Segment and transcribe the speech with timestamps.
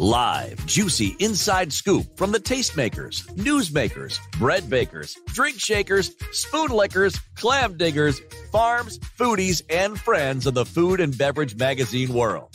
[0.00, 7.76] Live, juicy inside scoop from the tastemakers, newsmakers, bread bakers, drink shakers, spoon lickers, clam
[7.76, 8.18] diggers,
[8.50, 12.48] farms, foodies, and friends of the food and beverage magazine world.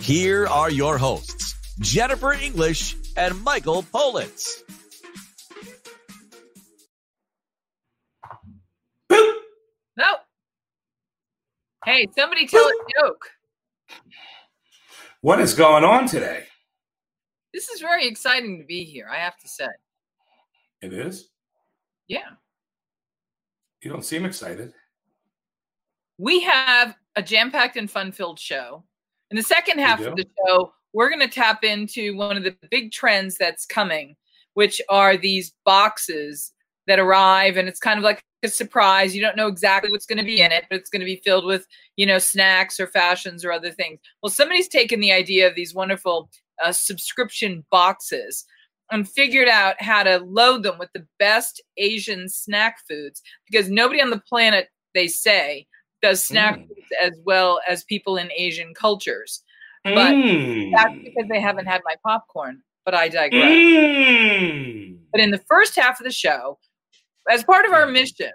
[0.00, 4.62] Here are your hosts, Jennifer English and Michael Politz.
[9.08, 10.16] No.
[11.86, 13.30] Hey, somebody tell a joke.
[15.22, 16.44] What is going on today?
[17.56, 19.68] This is very exciting to be here, I have to say.
[20.82, 21.30] It is?
[22.06, 22.28] Yeah.
[23.82, 24.74] You don't seem excited.
[26.18, 28.84] We have a jam packed and fun filled show.
[29.30, 32.54] In the second half of the show, we're going to tap into one of the
[32.70, 34.16] big trends that's coming,
[34.52, 36.52] which are these boxes
[36.86, 39.16] that arrive and it's kind of like a surprise.
[39.16, 41.22] You don't know exactly what's going to be in it, but it's going to be
[41.24, 41.66] filled with,
[41.96, 43.98] you know, snacks or fashions or other things.
[44.22, 46.28] Well, somebody's taken the idea of these wonderful
[46.64, 48.44] uh, subscription boxes
[48.90, 54.00] and figured out how to load them with the best Asian snack foods because nobody
[54.00, 55.66] on the planet, they say,
[56.02, 56.68] does snack Mm.
[56.68, 59.42] foods as well as people in Asian cultures.
[59.84, 60.70] But Mm.
[60.76, 62.62] that's because they haven't had my popcorn.
[62.84, 63.50] But I digress.
[63.50, 64.98] Mm.
[65.10, 66.58] But in the first half of the show,
[67.28, 68.30] as part of our mission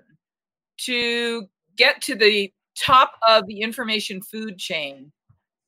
[0.86, 5.12] to get to the top of the information food chain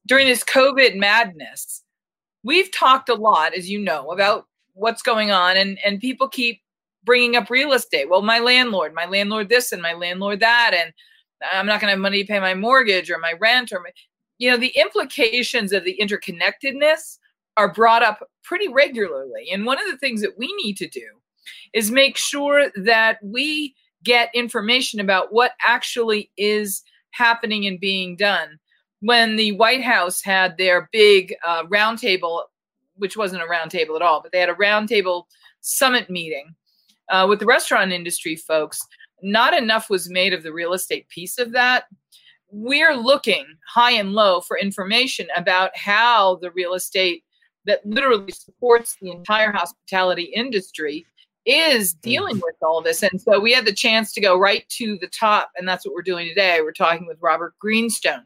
[0.07, 1.83] during this COVID madness,
[2.43, 6.61] we've talked a lot, as you know, about what's going on, and, and people keep
[7.03, 8.09] bringing up real estate.
[8.09, 10.93] Well, my landlord, my landlord this, and my landlord that, and
[11.51, 13.89] I'm not going to have money to pay my mortgage or my rent, or my,
[14.37, 17.17] you know, the implications of the interconnectedness
[17.57, 19.49] are brought up pretty regularly.
[19.51, 21.05] And one of the things that we need to do
[21.73, 28.59] is make sure that we get information about what actually is happening and being done.
[29.03, 32.43] When the White House had their big uh, roundtable,
[32.95, 35.25] which wasn't a roundtable at all, but they had a roundtable
[35.59, 36.55] summit meeting
[37.09, 38.81] uh, with the restaurant industry folks,
[39.21, 41.83] not enough was made of the real estate piece of that.
[42.49, 47.25] We're looking high and low for information about how the real estate
[47.65, 51.05] that literally supports the entire hospitality industry
[51.45, 53.03] is dealing with all this.
[53.03, 55.93] And so we had the chance to go right to the top, and that's what
[55.93, 56.61] we're doing today.
[56.61, 58.25] We're talking with Robert Greenstone,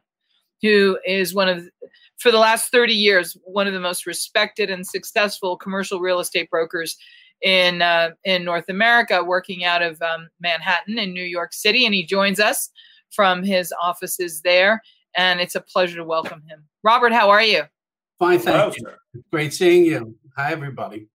[0.61, 1.67] who is one of,
[2.17, 6.49] for the last 30 years, one of the most respected and successful commercial real estate
[6.49, 6.97] brokers
[7.41, 11.93] in uh, in North America, working out of um, Manhattan in New York City, and
[11.93, 12.69] he joins us
[13.11, 14.81] from his offices there.
[15.15, 16.63] And it's a pleasure to welcome him.
[16.83, 17.63] Robert, how are you?
[18.19, 18.85] Fine, Hello, thank you.
[18.85, 19.21] sir.
[19.31, 20.15] Great seeing you.
[20.35, 21.07] Hi, everybody.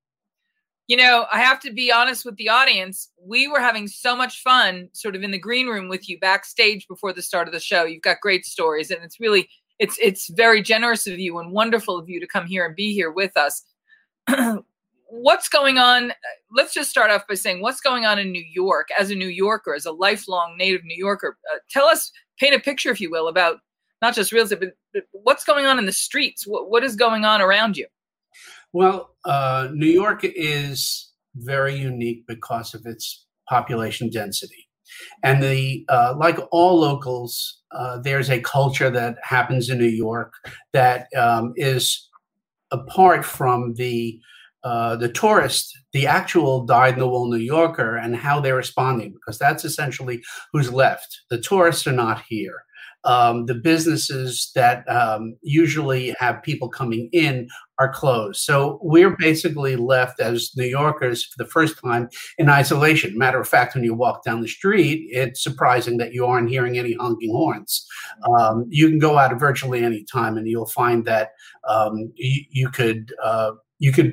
[0.93, 3.09] You know, I have to be honest with the audience.
[3.19, 6.87] We were having so much fun sort of in the green room with you backstage
[6.87, 7.85] before the start of the show.
[7.85, 9.49] You've got great stories and it's really
[9.79, 12.93] it's it's very generous of you and wonderful of you to come here and be
[12.93, 13.65] here with us.
[15.09, 16.13] what's going on?
[16.55, 19.29] Let's just start off by saying what's going on in New York as a New
[19.29, 21.39] Yorker, as a lifelong native New Yorker.
[21.55, 23.61] Uh, tell us, paint a picture, if you will, about
[24.03, 26.47] not just real estate, but, but what's going on in the streets.
[26.47, 27.87] What, what is going on around you?
[28.73, 34.69] Well, uh, New York is very unique because of its population density.
[35.23, 40.35] And the uh, like all locals, uh, there's a culture that happens in New York
[40.73, 42.09] that um, is
[42.71, 44.21] apart from the
[44.65, 50.23] uh, the tourist, the actual dyed-in-the-wool New Yorker, and how they're responding, because that's essentially
[50.53, 51.23] who's left.
[51.31, 52.63] The tourists are not here.
[53.05, 57.49] Um, the businesses that um, usually have people coming in
[57.79, 58.41] are closed.
[58.41, 62.09] So we're basically left as New Yorkers for the first time
[62.39, 63.19] in isolation.
[63.19, 66.79] Matter of fact, when you walk down the street, it's surprising that you aren't hearing
[66.79, 67.87] any honking horns.
[68.29, 71.31] Um, you can go out virtually any time, and you'll find that
[71.69, 74.13] um, you, you could uh, you could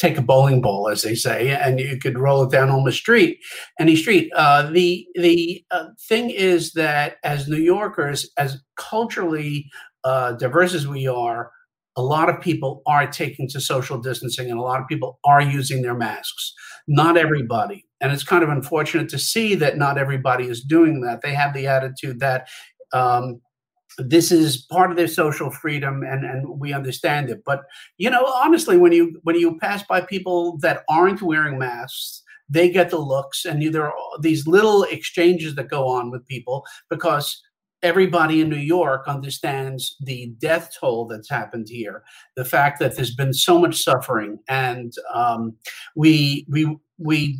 [0.00, 2.92] take a bowling ball, as they say, and you could roll it down on the
[2.92, 3.38] street,
[3.78, 4.32] any street.
[4.34, 9.70] Uh, the the uh, thing is that as New Yorkers, as culturally
[10.04, 11.50] uh, diverse as we are,
[11.96, 15.42] a lot of people are taking to social distancing, and a lot of people are
[15.42, 16.54] using their masks.
[16.88, 21.20] Not everybody, and it's kind of unfortunate to see that not everybody is doing that.
[21.20, 22.48] They have the attitude that.
[22.92, 23.40] Um,
[23.98, 27.42] this is part of their social freedom and and we understand it.
[27.44, 27.62] But
[27.98, 32.68] you know honestly when you when you pass by people that aren't wearing masks they
[32.68, 37.40] get the looks and there are these little exchanges that go on with people because
[37.82, 42.02] everybody in new york understands the death toll that's happened here
[42.36, 45.54] the fact that there's been so much suffering and um,
[45.96, 47.38] we we we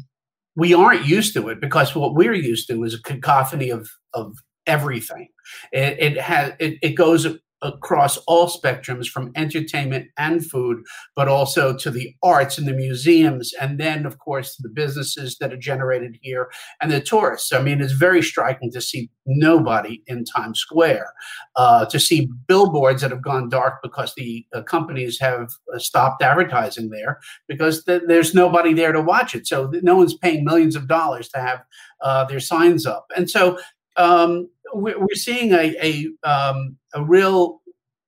[0.56, 4.36] we aren't used to it because what we're used to is a cacophony of of
[4.66, 5.28] everything.
[5.72, 7.26] It, it has it, it goes
[7.62, 10.82] across all spectrums from entertainment and food,
[11.14, 15.52] but also to the arts and the museums, and then, of course, the businesses that
[15.52, 17.52] are generated here and the tourists.
[17.52, 21.12] I mean, it's very striking to see nobody in Times Square,
[21.56, 26.22] uh, to see billboards that have gone dark because the uh, companies have uh, stopped
[26.22, 29.46] advertising there because th- there's nobody there to watch it.
[29.46, 31.62] So no one's paying millions of dollars to have
[32.00, 33.06] uh, their signs up.
[33.14, 33.58] And so
[34.00, 37.60] um, we're seeing a a, um, a real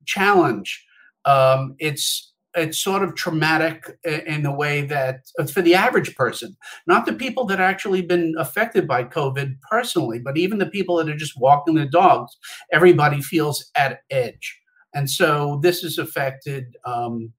[0.06, 0.84] challenge.
[1.24, 6.54] Um, it's it's sort of traumatic in the way that uh, for the average person,
[6.86, 11.08] not the people that actually been affected by COVID personally, but even the people that
[11.08, 12.36] are just walking their dogs.
[12.72, 14.60] Everybody feels at edge,
[14.94, 17.32] and so this has affected um,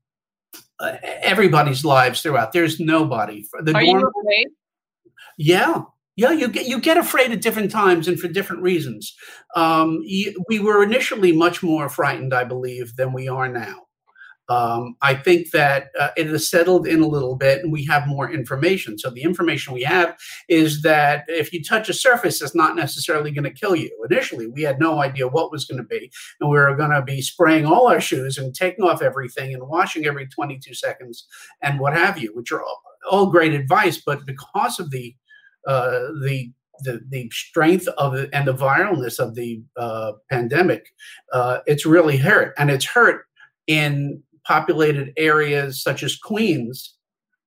[0.79, 2.51] uh, everybody's lives throughout.
[2.51, 3.45] There's nobody.
[3.61, 4.47] The Are you afraid?
[5.37, 5.83] Yeah,
[6.15, 9.15] yeah, you get you get afraid at different times and for different reasons.
[9.55, 9.99] Um,
[10.47, 13.83] we were initially much more frightened, I believe, than we are now.
[14.49, 18.07] Um, I think that uh, it has settled in a little bit, and we have
[18.07, 18.99] more information.
[18.99, 20.15] So the information we have
[20.49, 23.89] is that if you touch a surface, it's not necessarily going to kill you.
[24.09, 26.11] Initially, we had no idea what was going to be,
[26.41, 29.67] and we were going to be spraying all our shoes and taking off everything and
[29.67, 31.25] washing every 22 seconds
[31.61, 34.01] and what have you, which are all, all great advice.
[34.05, 35.15] But because of the
[35.67, 40.87] uh, the the, the strength of and the viralness of the uh, pandemic,
[41.31, 42.53] uh, it's really hurt.
[42.57, 43.25] And it's hurt
[43.67, 46.95] in populated areas such as Queens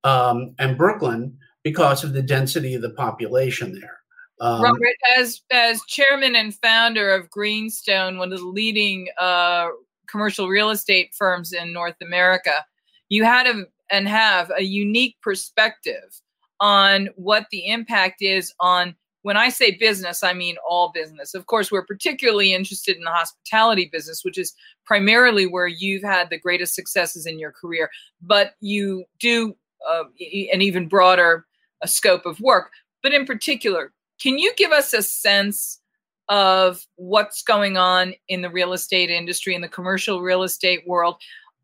[0.04, 3.98] um, and Brooklyn because of the density of the population there.
[4.40, 9.68] Um, Robert, as as chairman and founder of Greenstone, one of the leading uh,
[10.10, 12.64] commercial real estate firms in North America,
[13.08, 16.20] you had a, and have a unique perspective
[16.60, 18.94] on what the impact is on
[19.26, 21.34] when I say business, I mean all business.
[21.34, 24.54] Of course, we're particularly interested in the hospitality business, which is
[24.84, 27.90] primarily where you've had the greatest successes in your career,
[28.22, 29.56] but you do
[29.90, 30.04] uh,
[30.52, 31.44] an even broader
[31.82, 32.70] uh, scope of work.
[33.02, 35.80] But in particular, can you give us a sense
[36.28, 41.16] of what's going on in the real estate industry, in the commercial real estate world?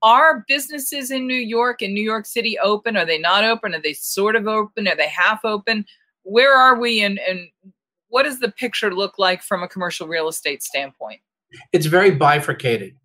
[0.02, 2.96] Are businesses in New York and New York City open?
[2.96, 3.74] Are they not open?
[3.74, 4.88] Are they sort of open?
[4.88, 5.84] Are they half open?
[6.24, 7.48] Where are we and, and
[8.08, 11.20] what does the picture look like from a commercial real estate standpoint?
[11.72, 12.96] It's very bifurcated.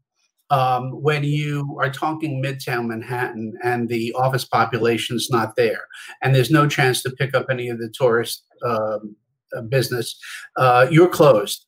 [0.50, 5.88] Um, when you are talking Midtown Manhattan and the office population is not there,
[6.22, 9.16] and there's no chance to pick up any of the tourist um,
[9.56, 10.18] uh, business,
[10.56, 11.66] uh, you're closed.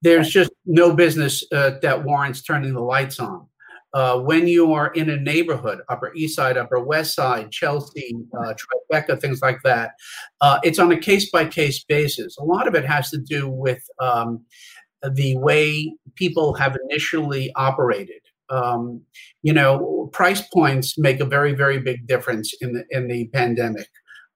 [0.00, 3.46] There's just no business uh, that warrants turning the lights on
[3.94, 8.52] uh, when you are in a neighborhood, Upper East Side, Upper West Side, Chelsea, uh,
[8.54, 9.92] Tribeca, things like that,
[10.40, 12.36] uh, it's on a case by case basis.
[12.38, 14.44] A lot of it has to do with um,
[15.12, 18.20] the way people have initially operated.
[18.50, 19.00] Um,
[19.42, 23.88] you know, price points make a very, very big difference in the in the pandemic.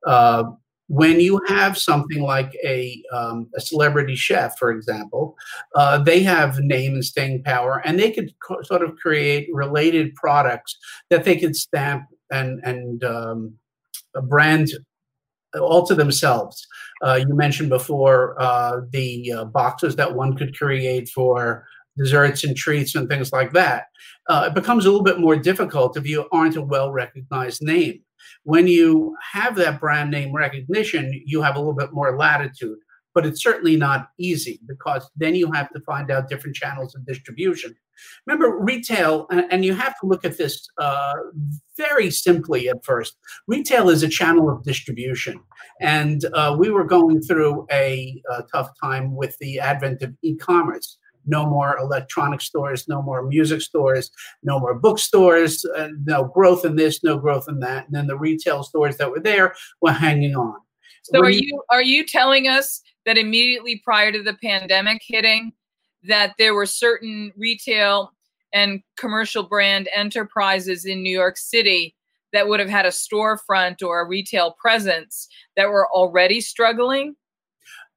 [0.06, 0.44] Uh,
[0.88, 5.37] when you have something like a, um, a celebrity chef, for example,
[5.75, 10.14] uh, they have name and staying power, and they could co- sort of create related
[10.14, 10.76] products
[11.11, 13.54] that they could stamp and and um,
[14.25, 14.71] brand
[15.61, 16.66] all to themselves.
[17.02, 21.66] Uh, you mentioned before uh, the uh, boxes that one could create for
[21.97, 23.87] desserts and treats and things like that.
[24.28, 28.00] Uh, it becomes a little bit more difficult if you aren't a well recognized name.
[28.44, 32.78] When you have that brand name recognition, you have a little bit more latitude,
[33.14, 37.06] but it's certainly not easy because then you have to find out different channels of
[37.06, 37.75] distribution.
[38.26, 41.14] Remember, retail, and you have to look at this uh,
[41.76, 43.16] very simply at first.
[43.48, 45.40] Retail is a channel of distribution.
[45.80, 50.37] And uh, we were going through a, a tough time with the advent of e
[50.37, 50.98] commerce
[51.28, 54.11] no more electronic stores, no more music stores,
[54.42, 57.87] no more bookstores, uh, no growth in this, no growth in that.
[57.87, 60.56] And then the retail stores that were there were hanging on.
[61.04, 65.52] So are you are you telling us that immediately prior to the pandemic hitting
[66.02, 68.12] that there were certain retail
[68.52, 71.94] and commercial brand enterprises in New York City
[72.32, 77.16] that would have had a storefront or a retail presence that were already struggling?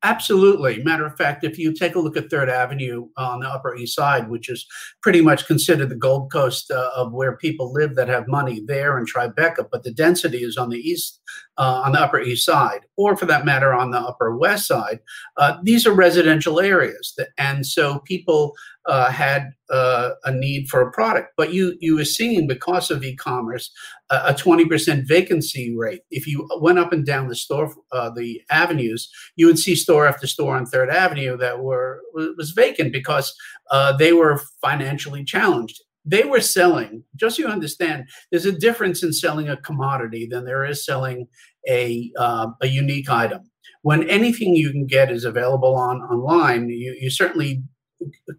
[0.03, 0.84] Absolutely.
[0.84, 3.96] Matter of fact, if you take a look at Third Avenue on the Upper East
[3.96, 4.65] Side, which is
[5.03, 8.98] pretty much considered the Gold Coast uh, of where people live that have money there
[8.98, 11.22] in Tribeca, but the density is on the east,
[11.58, 15.00] uh, on the Upper East Side, or for that matter, on the Upper West Side.
[15.38, 18.53] Uh, these are residential areas, that, and so people
[18.86, 21.34] uh, had uh, a need for a product.
[21.38, 23.72] But you you were seeing because of e-commerce
[24.10, 26.01] a twenty percent vacancy rate.
[26.10, 30.08] If you went up and down the store uh, the avenues, you would see store
[30.08, 33.34] after store on Third Avenue that were was vacant because
[33.72, 35.81] uh, they were financially challenged.
[36.03, 37.03] They were selling.
[37.15, 41.27] Just so you understand, there's a difference in selling a commodity than there is selling
[41.70, 46.96] a um, a unique item when anything you can get is available on online, you,
[47.00, 47.63] you certainly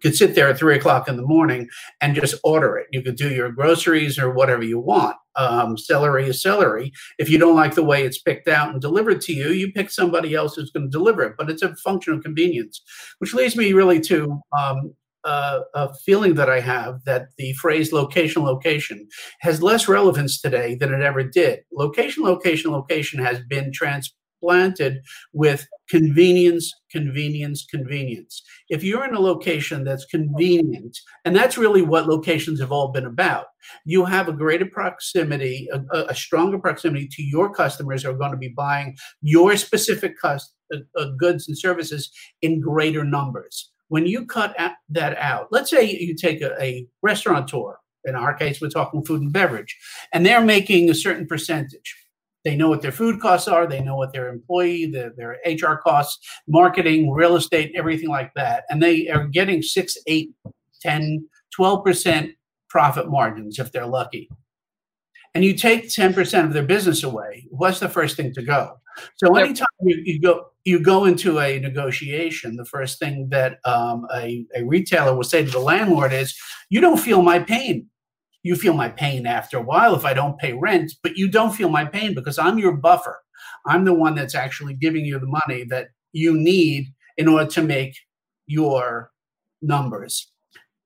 [0.01, 1.69] could sit there at three o'clock in the morning
[2.01, 2.87] and just order it.
[2.91, 5.15] You could do your groceries or whatever you want.
[5.35, 6.91] Um, celery is celery.
[7.17, 9.89] If you don't like the way it's picked out and delivered to you, you pick
[9.89, 11.35] somebody else who's going to deliver it.
[11.37, 12.81] But it's a function of convenience,
[13.19, 14.93] which leads me really to um,
[15.23, 19.07] uh, a feeling that I have that the phrase location, location
[19.41, 21.61] has less relevance today than it ever did.
[21.71, 25.01] Location, location, location has been transplanted
[25.31, 28.41] with convenience, convenience, convenience.
[28.69, 33.05] If you're in a location that's convenient, and that's really what locations have all been
[33.05, 33.45] about,
[33.85, 38.31] you have a greater proximity, a, a stronger proximity to your customers who are going
[38.31, 40.37] to be buying your specific uh,
[40.97, 42.11] uh, goods and services
[42.41, 43.71] in greater numbers.
[43.93, 44.55] When you cut
[44.89, 49.21] that out, let's say you take a, a restaurateur, in our case, we're talking food
[49.21, 49.77] and beverage,
[50.11, 51.95] and they're making a certain percentage
[52.43, 53.65] they know what their food costs are.
[53.65, 58.63] They know what their employee, their, their HR costs, marketing, real estate, everything like that.
[58.69, 60.31] And they are getting six, eight,
[60.81, 62.33] 10, 12%
[62.69, 64.29] profit margins if they're lucky.
[65.33, 68.79] And you take 10% of their business away, what's the first thing to go?
[69.15, 74.07] So anytime you, you go you go into a negotiation, the first thing that um,
[74.13, 76.35] a, a retailer will say to the landlord is,
[76.69, 77.89] "You don't feel my pain
[78.43, 81.55] you feel my pain after a while if I don't pay rent, but you don't
[81.55, 83.21] feel my pain because I'm your buffer.
[83.65, 86.87] I'm the one that's actually giving you the money that you need
[87.17, 87.95] in order to make
[88.45, 89.11] your
[89.61, 90.29] numbers.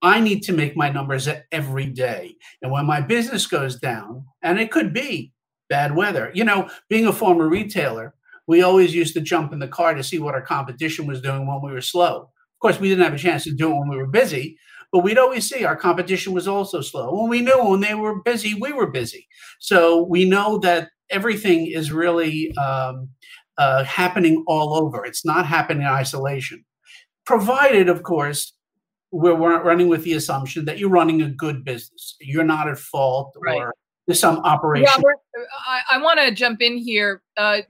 [0.03, 2.35] I need to make my numbers every day.
[2.61, 5.33] And when my business goes down, and it could be
[5.69, 8.13] bad weather, you know, being a former retailer,
[8.47, 11.45] we always used to jump in the car to see what our competition was doing
[11.45, 12.21] when we were slow.
[12.21, 14.57] Of course, we didn't have a chance to do it when we were busy,
[14.91, 17.13] but we'd always see our competition was also slow.
[17.13, 19.27] When we knew when they were busy, we were busy.
[19.59, 23.09] So we know that everything is really um,
[23.57, 25.05] uh, happening all over.
[25.05, 26.63] It's not happening in isolation,
[27.25, 28.53] provided, of course,
[29.11, 32.15] we're running with the assumption that you're running a good business.
[32.19, 33.57] You're not at fault right.
[33.57, 33.73] or
[34.05, 34.85] there's some operation.
[34.85, 37.21] Yeah, I, I want to jump in here.
[37.35, 37.61] Uh,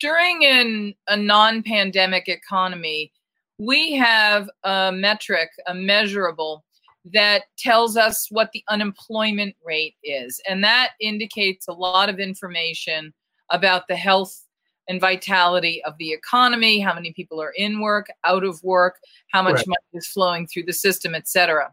[0.00, 3.12] during an, a non-pandemic economy,
[3.58, 6.64] we have a metric, a measurable,
[7.12, 10.40] that tells us what the unemployment rate is.
[10.48, 13.14] And that indicates a lot of information
[13.50, 14.46] about the health
[14.88, 18.98] and vitality of the economy, how many people are in work, out of work,
[19.32, 19.68] how much right.
[19.68, 21.72] money is flowing through the system, et cetera.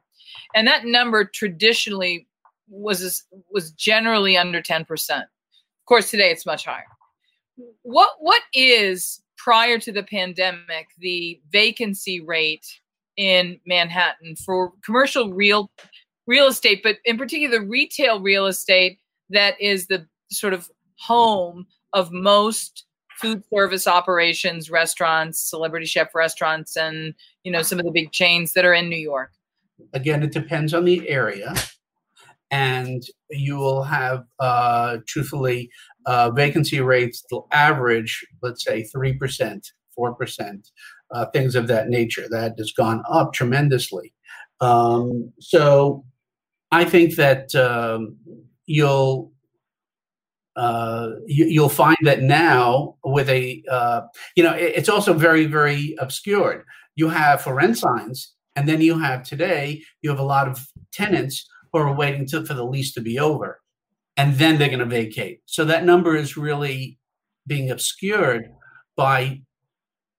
[0.53, 2.27] And that number traditionally
[2.69, 4.85] was was generally under 10%.
[5.21, 5.27] Of
[5.85, 6.96] course, today it's much higher.
[7.81, 12.65] What what is prior to the pandemic, the vacancy rate
[13.15, 15.71] in Manhattan for commercial real
[16.27, 18.99] real estate, but in particular the retail real estate
[19.29, 22.85] that is the sort of home of most
[23.19, 28.53] food service operations, restaurants, celebrity chef restaurants, and you know some of the big chains
[28.53, 29.31] that are in New York.
[29.93, 31.53] Again, it depends on the area,
[32.51, 35.69] and you will have, uh, truthfully,
[36.05, 40.71] uh, vacancy rates will average, let's say, 3%, 4%,
[41.11, 42.27] uh, things of that nature.
[42.29, 44.13] That has gone up tremendously.
[44.61, 46.05] Um, so
[46.71, 48.17] I think that um,
[48.65, 49.31] you'll
[50.55, 54.01] uh, you, will find that now with a uh,
[54.35, 56.65] you know it, it's also very very obscured.
[56.95, 60.67] You have for rent signs, and then you have today you have a lot of
[60.91, 63.61] tenants who are waiting to, for the lease to be over
[64.17, 65.41] and then they're going to vacate.
[65.45, 66.97] So that number is really
[67.45, 68.51] being obscured
[68.95, 69.41] by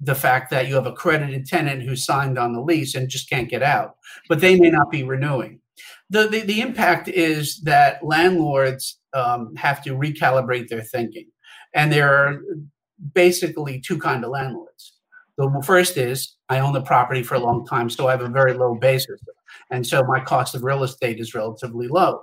[0.00, 3.28] the fact that you have a credited tenant who signed on the lease and just
[3.28, 3.96] can't get out,
[4.28, 5.60] but they may not be renewing.
[6.08, 11.26] The, the, the impact is that landlords um, have to recalibrate their thinking.
[11.74, 12.40] And there are
[13.12, 14.94] basically two kind of landlords.
[15.36, 18.28] The first is I own the property for a long time, so I have a
[18.28, 19.20] very low basis.
[19.70, 22.22] And so my cost of real estate is relatively low.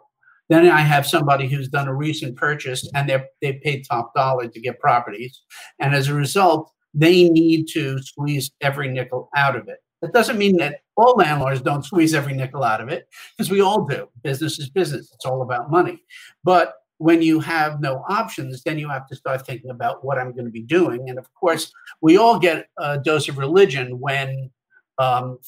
[0.50, 4.48] Then I have somebody who's done a recent purchase and they they paid top dollar
[4.48, 5.42] to get properties,
[5.80, 9.80] and as a result, they need to squeeze every nickel out of it.
[10.02, 13.62] That doesn't mean that all landlords don't squeeze every nickel out of it, because we
[13.62, 14.08] all do.
[14.24, 16.04] Business is business, it's all about money.
[16.44, 20.32] But when you have no options, then you have to start thinking about what I'm
[20.32, 21.10] going to be doing.
[21.10, 24.50] And of course, we all get a dose of religion when
[24.98, 25.40] um,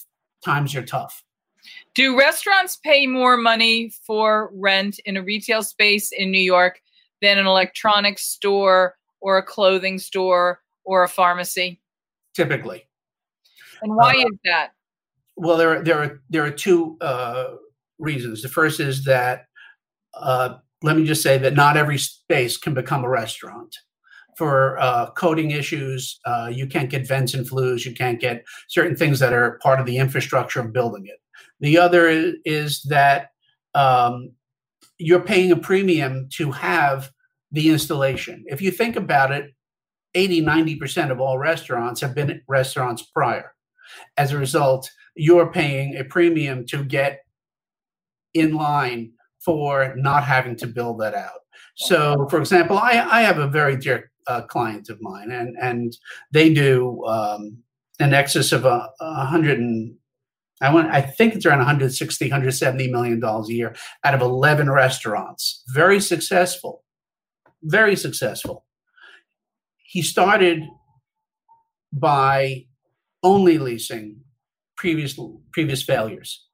[0.43, 1.23] times are tough.
[1.97, 6.79] Do restaurants pay more money for rent in a retail space in New York
[7.23, 11.81] than an electronics store or a clothing store or a pharmacy?
[12.35, 12.85] Typically.
[13.81, 14.73] And why Uh, is that?
[15.37, 17.55] Well, there are there are there are two uh,
[17.97, 18.43] reasons.
[18.43, 19.47] The first is that
[20.13, 23.75] uh, let me just say that not every space can become a restaurant.
[24.37, 27.87] For uh, coding issues, uh, you can't get vents and flues.
[27.87, 31.19] You can't get certain things that are part of the infrastructure of building it.
[31.59, 32.07] The other
[32.45, 33.29] is, that
[33.73, 34.31] um,
[34.97, 37.11] you're paying a premium to have
[37.51, 38.43] the installation.
[38.47, 39.53] If you think about it,
[40.13, 43.53] 80, 90% of all restaurants have been restaurants prior.
[44.17, 47.19] As a result, you're paying a premium to get
[48.33, 51.39] in line for not having to build that out.
[51.75, 55.95] So, for example, I, I have a very dear uh, client of mine, and and
[56.31, 57.57] they do um,
[57.99, 59.95] in excess of a, a hundred and
[60.61, 64.69] I want I think it's around 160, 170 million dollars a year out of 11
[64.69, 65.63] restaurants.
[65.69, 66.83] Very successful,
[67.61, 68.65] very successful.
[69.77, 70.63] He started
[71.93, 72.65] by
[73.23, 74.21] only leasing
[74.75, 75.19] previous
[75.51, 76.47] previous failures.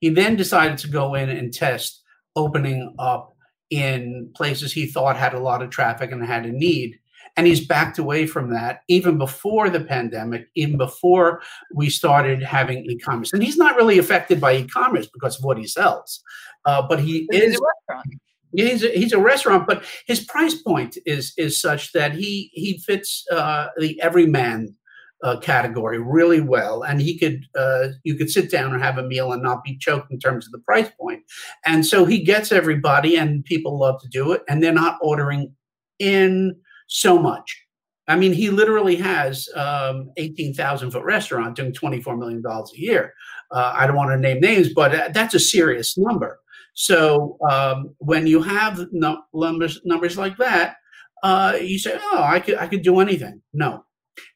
[0.00, 2.02] He then decided to go in and test
[2.36, 3.34] opening up
[3.70, 6.98] in places he thought had a lot of traffic and had a need.
[7.38, 11.40] And he's backed away from that even before the pandemic, even before
[11.72, 13.32] we started having e-commerce.
[13.32, 16.20] And he's not really affected by e-commerce because of what he sells,
[16.64, 18.14] uh, but he This is is a restaurant.
[18.52, 22.50] yeah, he's a, he's a restaurant, but his price point is is such that he
[22.54, 24.74] he fits uh, the everyman
[25.22, 29.02] uh, category really well, and he could uh, you could sit down and have a
[29.06, 31.22] meal and not be choked in terms of the price point,
[31.64, 35.54] and so he gets everybody, and people love to do it, and they're not ordering
[35.98, 36.54] in
[36.88, 37.64] so much.
[38.08, 42.72] I mean, he literally has um, eighteen thousand foot restaurant doing twenty four million dollars
[42.74, 43.12] a year.
[43.50, 46.40] Uh, I don't want to name names, but uh, that's a serious number.
[46.74, 50.76] So um, when you have numbers numbers like that,
[51.22, 53.84] uh, you say, "Oh, I could I could do anything." No,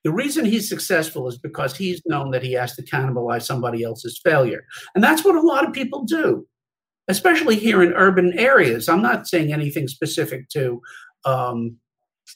[0.05, 4.21] the reason he's successful is because he's known that he has to cannibalize somebody else's
[4.23, 6.47] failure, and that's what a lot of people do,
[7.09, 8.88] especially here in urban areas.
[8.88, 10.83] I'm not saying anything specific to
[11.25, 11.79] um,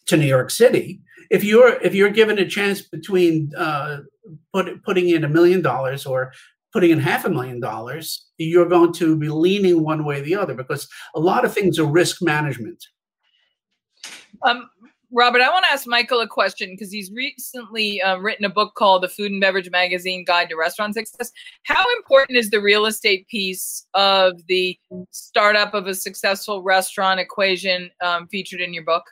[0.06, 1.00] to New York City.
[1.30, 3.98] If you're if you're given a chance between uh,
[4.52, 6.32] put, putting in a million dollars or
[6.72, 10.36] putting in half a million dollars, you're going to be leaning one way or the
[10.36, 12.84] other because a lot of things are risk management.
[14.42, 14.68] Um,
[15.12, 18.74] Robert, I want to ask Michael a question because he's recently uh, written a book
[18.74, 21.30] called The Food and Beverage Magazine Guide to Restaurant Success.
[21.62, 24.76] How important is the real estate piece of the
[25.12, 29.04] startup of a successful restaurant equation um, featured in your book?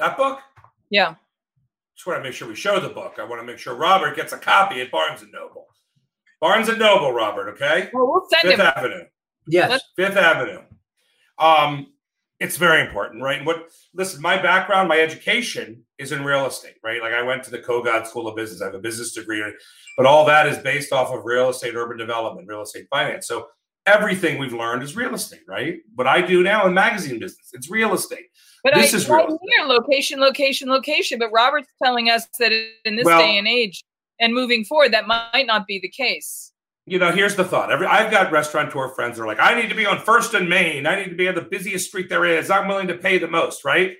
[0.00, 0.40] That book?
[0.88, 1.14] Yeah.
[1.94, 3.16] Just want to make sure we show the book.
[3.18, 5.66] I want to make sure Robert gets a copy at Barnes and Noble.
[6.40, 7.50] Barnes and Noble, Robert.
[7.50, 8.72] Okay, Well, we'll send Fifth him.
[8.74, 9.04] Avenue.
[9.46, 9.82] Yes.
[9.96, 10.62] Fifth Avenue.
[11.38, 11.92] Um,
[12.38, 13.36] it's very important, right?
[13.36, 17.02] And what listen, my background, my education is in real estate, right?
[17.02, 18.62] Like I went to the Kogod School of Business.
[18.62, 19.44] I have a business degree,
[19.98, 23.26] but all that is based off of real estate, urban development, real estate finance.
[23.26, 23.48] So
[23.84, 25.80] everything we've learned is real estate, right?
[25.94, 28.26] What I do now in magazine business, it's real estate.
[28.62, 29.38] But This I, is estate.
[29.42, 31.18] hear location, location, location.
[31.18, 32.52] But Robert's telling us that
[32.84, 33.82] in this Well- day and age
[34.20, 36.52] and moving forward, that might not be the case.
[36.86, 37.70] you know, here's the thought.
[37.70, 40.48] Every I've got restaurateur friends that are like, I need to be on First and
[40.48, 40.86] Main.
[40.86, 42.50] I need to be on the busiest street there is.
[42.50, 43.96] I'm willing to pay the most, right?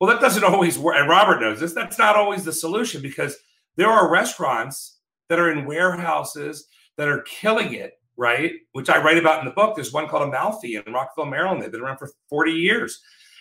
[0.00, 0.94] Well, that doesn't always work.
[0.96, 1.72] And Robert knows this.
[1.72, 3.36] That's not always the solution because
[3.76, 4.98] there are restaurants
[5.30, 8.52] that are in warehouses that are killing it, right?
[8.72, 9.74] Which I write about in the book.
[9.74, 11.60] There's one called Amalfi in Rockville, Maryland.
[11.62, 13.00] They've been around for 40 years.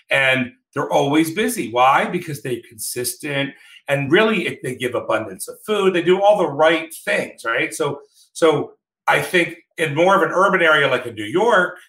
[0.09, 1.71] And they're always busy.
[1.71, 2.05] Why?
[2.05, 3.53] Because they're consistent
[3.87, 5.93] and really it- they give abundance of food.
[5.93, 7.73] They do all the right things, right?
[7.73, 8.01] So
[8.33, 8.73] so
[9.07, 11.79] I think in more of an urban area like in New York,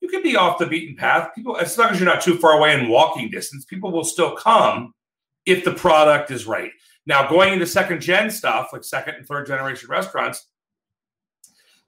[0.00, 1.30] you can be off the beaten path.
[1.34, 4.34] People, as long as you're not too far away in walking distance, people will still
[4.36, 4.94] come
[5.44, 6.70] if the product is right.
[7.04, 10.46] Now, going into second gen stuff like second and third generation restaurants,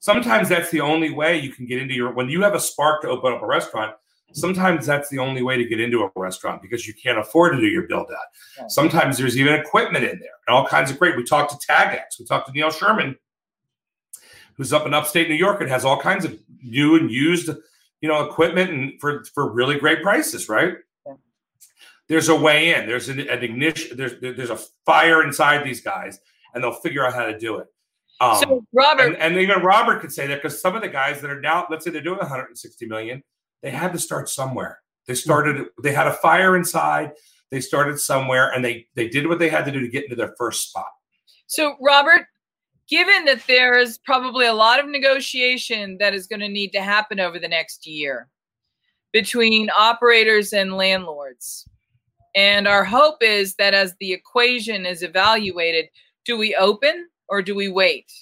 [0.01, 2.13] sometimes that's the only way you can get into your.
[2.13, 3.95] When you have a spark to open up a restaurant,
[4.35, 7.61] sometimes that's the only way to get into a restaurant because you can't afford to
[7.61, 8.61] do your build out.
[8.61, 8.71] Right.
[8.71, 11.17] Sometimes there's even equipment in there and all kinds of great.
[11.17, 13.17] We talked to Tagex, we talked to Neil Sherman,
[14.57, 17.49] who's up in upstate New York and has all kinds of new and used,
[18.01, 20.75] you know, equipment and for for really great prices, right?
[21.07, 21.15] Yeah.
[22.09, 22.87] there's a way in.
[22.87, 23.97] There's an, an ignition.
[23.97, 26.19] There's there's a fire inside these guys,
[26.55, 27.69] and they'll figure out how to do it.
[28.21, 31.21] Um, so Robert, and, and, even Robert could say that because some of the guys
[31.21, 33.25] that are now, let's say they're doing 160 million,
[33.65, 34.81] they had to start somewhere.
[35.07, 35.19] They hmm.
[35.19, 35.67] started.
[35.83, 37.13] They had a fire inside.
[37.51, 40.15] They started somewhere, and they they did what they had to do to get into
[40.15, 40.91] their first spot.
[41.47, 42.27] So Robert,
[42.89, 47.19] given that there's probably a lot of negotiation that is going to need to happen
[47.19, 48.29] over the next year
[49.13, 51.67] between operators and landlords.
[52.35, 55.87] And our hope is that as the equation is evaluated,
[56.25, 58.13] do we open or do we wait?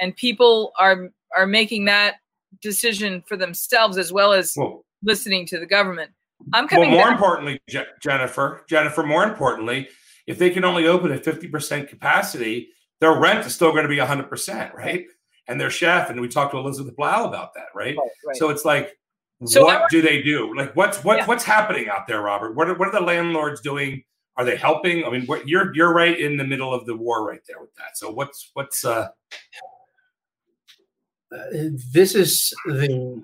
[0.00, 2.16] And people are are making that
[2.60, 6.10] decision for themselves as well as well, listening to the government.
[6.52, 6.90] I'm coming.
[6.90, 7.12] Well, more back.
[7.12, 9.88] importantly, Je- Jennifer, Jennifer, more importantly,
[10.26, 12.68] if they can only open at 50% capacity,
[13.00, 15.04] their rent is still going to be 100%, right?
[15.48, 17.96] And their chef, and we talked to Elizabeth Blau about that, right?
[17.96, 18.36] right, right.
[18.36, 18.96] So it's like,
[19.44, 20.54] so what do they do?
[20.56, 21.26] Like, what's what yeah.
[21.26, 22.54] what's happening out there, Robert?
[22.54, 24.04] What are, what are the landlords doing?
[24.36, 25.04] Are they helping?
[25.04, 27.74] I mean, what, you're you're right in the middle of the war right there with
[27.74, 27.96] that.
[27.96, 29.08] So what's what's uh, uh
[31.92, 33.22] this is the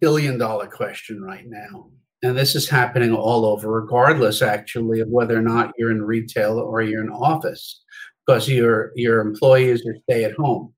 [0.00, 1.90] billion dollar question right now.
[2.22, 6.58] And this is happening all over, regardless actually of whether or not you're in retail
[6.58, 7.82] or you're in office,
[8.24, 10.72] because your your employees are stay at home.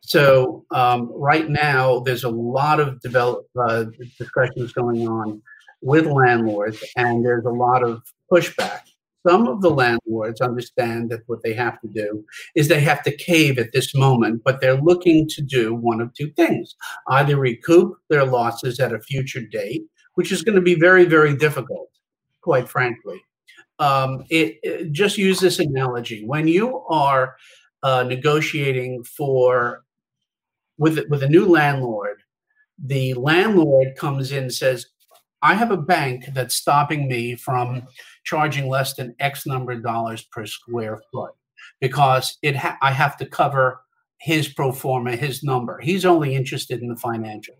[0.00, 3.86] So um, right now, there's a lot of develop uh,
[4.18, 5.42] discussions going on
[5.82, 8.82] with landlords, and there's a lot of pushback.
[9.26, 13.16] Some of the landlords understand that what they have to do is they have to
[13.16, 16.76] cave at this moment, but they're looking to do one of two things
[17.08, 19.82] either recoup their losses at a future date,
[20.14, 21.90] which is going to be very, very difficult,
[22.42, 23.20] quite frankly.
[23.80, 27.36] Um, it, it, just use this analogy when you are
[27.82, 29.84] uh, negotiating for
[30.78, 32.22] with with a new landlord,
[32.78, 34.86] the landlord comes in and says,
[35.42, 37.82] "I have a bank that's stopping me from
[38.28, 41.32] charging less than X number of dollars per square foot
[41.80, 43.80] because it ha- I have to cover
[44.20, 45.78] his pro forma, his number.
[45.80, 47.54] He's only interested in the financial,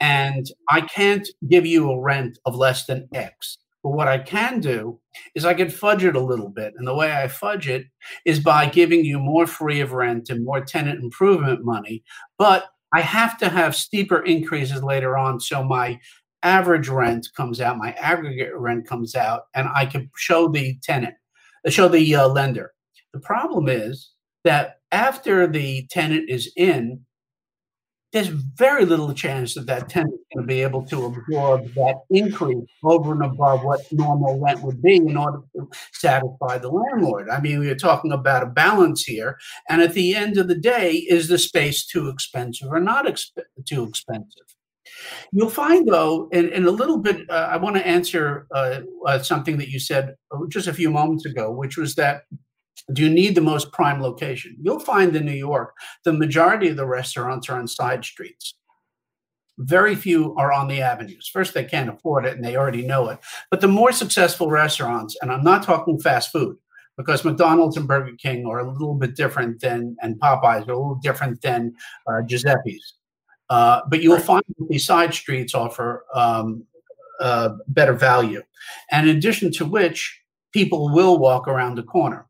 [0.00, 4.60] and I can't give you a rent of less than X." But what I can
[4.60, 5.00] do
[5.34, 6.74] is I can fudge it a little bit.
[6.76, 7.86] And the way I fudge it
[8.26, 12.02] is by giving you more free of rent and more tenant improvement money.
[12.36, 15.40] But I have to have steeper increases later on.
[15.40, 15.98] So my
[16.42, 21.14] average rent comes out, my aggregate rent comes out, and I can show the tenant,
[21.68, 22.72] show the uh, lender.
[23.12, 24.12] The problem is
[24.44, 27.04] that after the tenant is in,
[28.12, 32.00] there's very little chance that that tenant is going to be able to absorb that
[32.10, 37.30] increase over and above what normal rent would be in order to satisfy the landlord.
[37.30, 39.38] I mean, we're talking about a balance here.
[39.68, 43.44] And at the end of the day, is the space too expensive or not exp-
[43.64, 44.56] too expensive?
[45.32, 49.18] You'll find, though, in, in a little bit, uh, I want to answer uh, uh,
[49.20, 50.16] something that you said
[50.48, 52.24] just a few moments ago, which was that
[52.92, 54.56] do you need the most prime location?
[54.60, 58.54] You'll find in New York, the majority of the restaurants are on side streets.
[59.58, 61.28] Very few are on the avenues.
[61.28, 63.18] First, they can't afford it and they already know it.
[63.50, 66.56] But the more successful restaurants, and I'm not talking fast food,
[66.96, 70.76] because McDonald's and Burger King are a little bit different than, and Popeyes are a
[70.76, 71.74] little different than
[72.06, 72.94] uh, Giuseppe's.
[73.50, 76.64] Uh, but you'll find these side streets offer um,
[77.20, 78.42] uh, better value.
[78.90, 80.20] And in addition to which,
[80.52, 82.26] people will walk around the corner.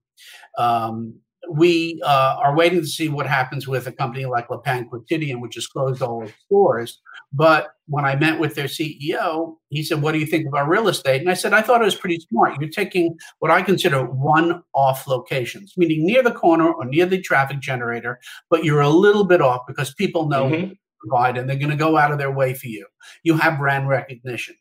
[0.58, 1.14] Um,
[1.50, 5.40] we uh, are waiting to see what happens with a company like Le Pain Quotidien,
[5.40, 7.00] which has closed all its stores.
[7.32, 10.88] But when I met with their CEO, he said, What do you think about real
[10.88, 11.20] estate?
[11.20, 12.60] And I said, I thought it was pretty smart.
[12.60, 17.20] You're taking what I consider one off locations, meaning near the corner or near the
[17.20, 20.72] traffic generator, but you're a little bit off because people know mm-hmm.
[21.00, 22.86] Provide and they're going to go out of their way for you.
[23.22, 24.56] You have brand recognition.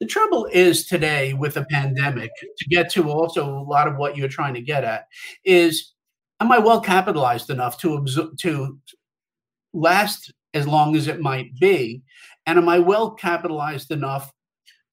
[0.00, 4.16] The trouble is today with the pandemic, to get to also a lot of what
[4.16, 5.06] you're trying to get at,
[5.44, 5.92] is
[6.40, 8.04] am I well capitalized enough to
[8.40, 8.78] to
[9.72, 12.02] last as long as it might be,
[12.46, 14.32] and am I well capitalized enough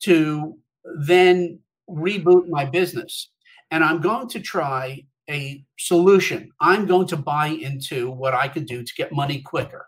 [0.04, 0.58] to
[1.06, 3.32] then reboot my business?
[3.72, 6.52] And I'm going to try a solution.
[6.60, 9.88] I'm going to buy into what I can do to get money quicker.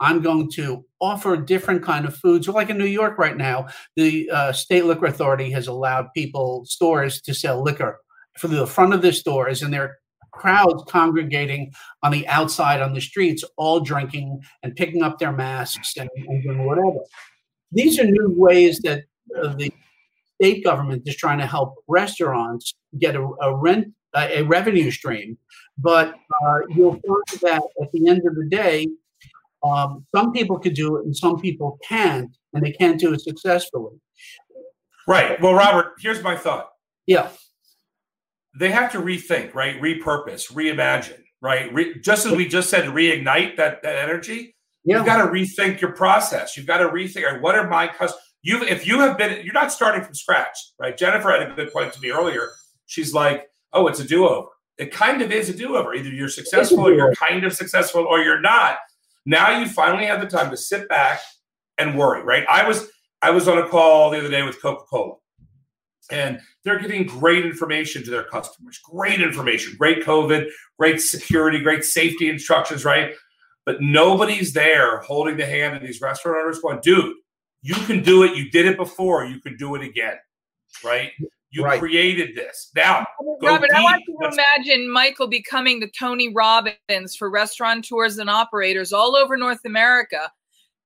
[0.00, 2.48] I'm going to offer different kind of foods.
[2.48, 7.20] Like in New York right now, the uh, state liquor authority has allowed people stores
[7.22, 7.98] to sell liquor
[8.36, 9.96] for the front of their stores, and there are
[10.32, 15.96] crowds congregating on the outside on the streets, all drinking and picking up their masks
[15.96, 16.98] and, and doing whatever.
[17.72, 19.04] These are new ways that
[19.36, 19.72] uh, the
[20.40, 25.36] state government is trying to help restaurants get a, a rent a revenue stream.
[25.76, 28.88] But uh, you'll find that at the end of the day,
[29.62, 33.20] um, some people could do it and some people can't, and they can't do it
[33.20, 33.96] successfully.
[35.06, 35.40] Right.
[35.40, 36.68] Well, Robert, here's my thought.
[37.06, 37.30] Yeah.
[38.58, 39.80] They have to rethink, right?
[39.80, 41.72] Repurpose, reimagine, right?
[41.72, 44.54] Re- just as we just said, reignite that, that energy.
[44.84, 44.98] Yeah.
[44.98, 46.56] You've got to rethink your process.
[46.56, 48.22] You've got to rethink what are my customers.
[48.42, 50.96] You've if you have been, you're not starting from scratch, right?
[50.96, 52.50] Jennifer had a good point to me earlier.
[52.86, 55.92] She's like, "Oh, it's a do-over." It kind of is a do-over.
[55.92, 58.78] Either you're successful, or you're kind of successful, or you're not.
[59.28, 61.20] Now you finally have the time to sit back
[61.76, 62.46] and worry, right?
[62.48, 62.88] I was
[63.20, 65.16] I was on a call the other day with Coca-Cola,
[66.10, 68.80] and they're getting great information to their customers.
[68.82, 73.12] Great information, great COVID, great security, great safety instructions, right?
[73.66, 77.14] But nobody's there holding the hand of these restaurant owners going, dude,
[77.60, 78.34] you can do it.
[78.34, 79.26] You did it before.
[79.26, 80.16] You can do it again,
[80.82, 81.10] right?
[81.50, 81.80] You right.
[81.80, 82.70] created this.
[82.76, 83.06] Now,
[83.42, 88.92] Robert, I want you to imagine Michael becoming the Tony Robbins for restaurateurs and operators
[88.92, 90.30] all over North America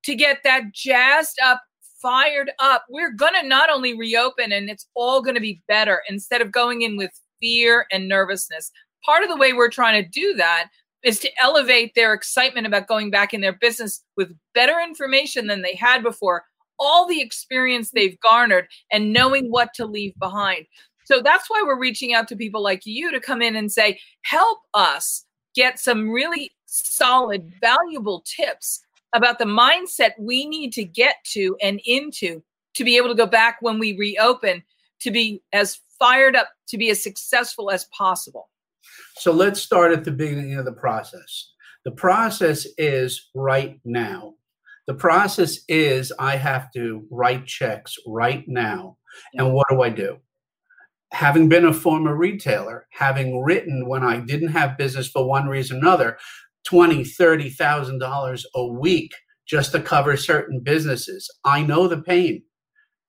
[0.05, 1.62] to get that jazzed up,
[2.01, 2.85] fired up.
[2.88, 6.53] We're going to not only reopen and it's all going to be better instead of
[6.53, 8.70] going in with fear and nervousness.
[9.05, 10.68] Part of the way we're trying to do that
[11.03, 15.62] is to elevate their excitement about going back in their business with better information than
[15.62, 16.44] they had before
[16.78, 20.66] all the experience they've garnered and knowing what to leave behind.
[21.04, 24.00] So that's why we're reaching out to people like you to come in and say,
[24.22, 28.80] help us get some really solid, valuable tips
[29.12, 32.42] about the mindset we need to get to and into
[32.74, 34.62] to be able to go back when we reopen
[35.00, 38.48] to be as fired up, to be as successful as possible.
[39.16, 41.50] So let's start at the beginning of the process.
[41.85, 44.35] The process is right now.
[44.86, 48.96] The process is I have to write checks right now.
[49.34, 50.18] And what do I do?
[51.12, 55.76] Having been a former retailer, having written when I didn't have business for one reason
[55.76, 56.18] or another,
[56.64, 59.12] twenty, thirty thousand dollars a week
[59.46, 61.30] just to cover certain businesses.
[61.44, 62.42] I know the pain.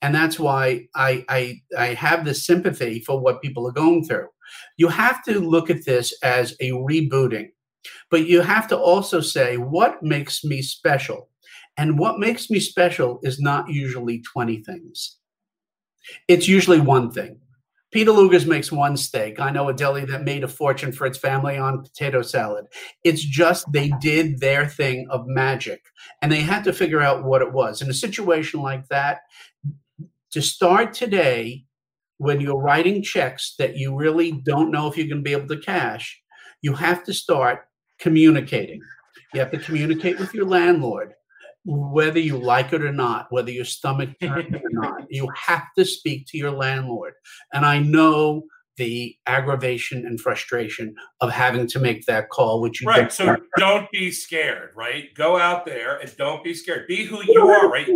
[0.01, 4.27] And that's why I, I, I have the sympathy for what people are going through.
[4.75, 7.47] You have to look at this as a rebooting,
[8.11, 11.29] but you have to also say, what makes me special?
[11.77, 15.17] And what makes me special is not usually 20 things.
[16.27, 17.39] It's usually one thing.
[17.91, 19.39] Peter Luger's makes one steak.
[19.39, 22.65] I know a deli that made a fortune for its family on potato salad.
[23.03, 25.83] It's just they did their thing of magic
[26.21, 27.83] and they had to figure out what it was.
[27.83, 29.19] In a situation like that,
[30.31, 31.65] to start today,
[32.17, 35.47] when you're writing checks that you really don't know if you're going to be able
[35.47, 36.19] to cash,
[36.63, 37.67] you have to start
[37.99, 38.81] communicating.
[39.35, 41.13] You have to communicate with your landlord
[41.65, 45.85] whether you like it or not, whether your stomach turns or not, you have to
[45.85, 47.13] speak to your landlord.
[47.53, 48.43] And I know
[48.77, 53.11] the aggravation and frustration of having to make that call, which you right.
[53.11, 55.13] So don't be scared, right?
[55.13, 56.87] Go out there and don't be scared.
[56.87, 57.87] Be who you are, right?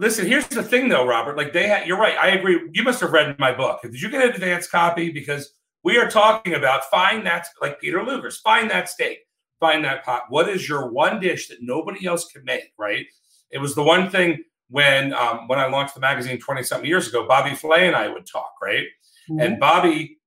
[0.00, 1.36] Listen, here's the thing, though, Robert.
[1.36, 2.16] Like they, had, you're right.
[2.18, 2.68] I agree.
[2.72, 3.82] You must have read my book.
[3.82, 5.12] Did you get an advance copy?
[5.12, 9.18] Because we are talking about find that, like Peter Luger's, find that steak
[9.60, 10.24] find that pot.
[10.28, 12.72] What is your one dish that nobody else can make?
[12.78, 13.06] Right.
[13.50, 17.08] It was the one thing when um, when I launched the magazine 20 something years
[17.08, 18.86] ago, Bobby Flay and I would talk, right?
[19.30, 19.40] Mm-hmm.
[19.40, 20.18] And Bobby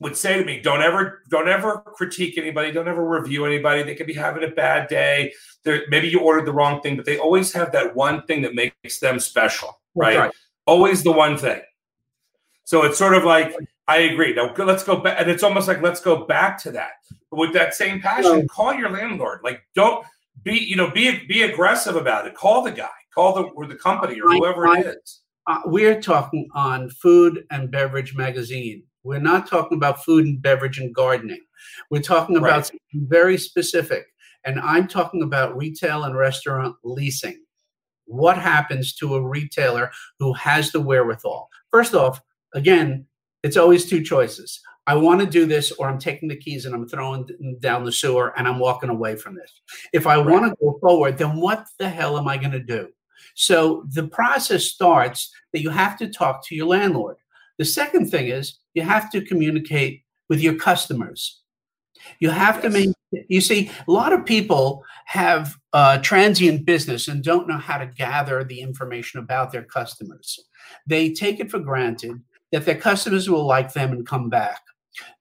[0.00, 3.82] would say to me, Don't ever, don't ever critique anybody, don't ever review anybody.
[3.82, 5.32] They could be having a bad day.
[5.62, 8.54] They're, maybe you ordered the wrong thing, but they always have that one thing that
[8.54, 10.18] makes them special, right?
[10.18, 10.32] right.
[10.66, 11.60] Always the one thing.
[12.64, 13.54] So it's sort of like
[13.88, 14.32] I agree.
[14.32, 16.92] Now let's go back, and it's almost like let's go back to that.
[17.32, 19.40] With that same passion, call your landlord.
[19.44, 20.04] Like, don't
[20.42, 22.34] be, you know, be be aggressive about it.
[22.34, 25.20] Call the guy, call the or the company or whoever I, it is.
[25.46, 28.82] Uh, we're talking on Food and Beverage Magazine.
[29.02, 31.40] We're not talking about food and beverage and gardening.
[31.90, 32.66] We're talking about right.
[32.66, 34.06] something very specific.
[34.44, 37.42] And I'm talking about retail and restaurant leasing.
[38.06, 41.48] What happens to a retailer who has the wherewithal?
[41.70, 42.20] First off,
[42.54, 43.06] again,
[43.42, 44.60] it's always two choices.
[44.90, 47.28] I want to do this, or I'm taking the keys and I'm throwing
[47.60, 49.52] down the sewer and I'm walking away from this.
[49.92, 50.26] If I right.
[50.26, 52.88] want to go forward, then what the hell am I going to do?
[53.36, 57.18] So the process starts that you have to talk to your landlord.
[57.58, 61.40] The second thing is you have to communicate with your customers.
[62.18, 62.64] You have yes.
[62.64, 62.88] to make,
[63.28, 67.86] you see, a lot of people have a transient business and don't know how to
[67.86, 70.40] gather the information about their customers.
[70.84, 74.60] They take it for granted that their customers will like them and come back.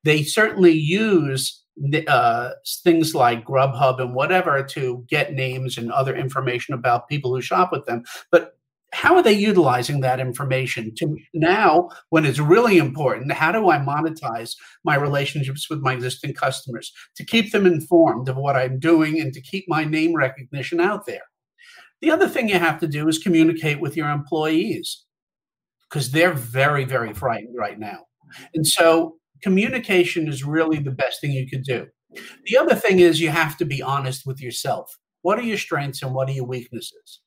[0.03, 1.63] They certainly use
[2.07, 2.51] uh,
[2.83, 7.71] things like Grubhub and whatever to get names and other information about people who shop
[7.71, 8.03] with them.
[8.31, 8.55] But
[8.91, 13.77] how are they utilizing that information to now when it's really important how do i
[13.77, 19.21] monetize my relationships with my existing customers to keep them informed of what i'm doing
[19.21, 21.21] and to keep my name recognition out there
[22.01, 25.05] the other thing you have to do is communicate with your employees
[25.89, 28.05] because they're very, very frightened right now.
[28.53, 31.87] And so communication is really the best thing you could do.
[32.45, 34.97] The other thing is you have to be honest with yourself.
[35.21, 37.21] What are your strengths and what are your weaknesses?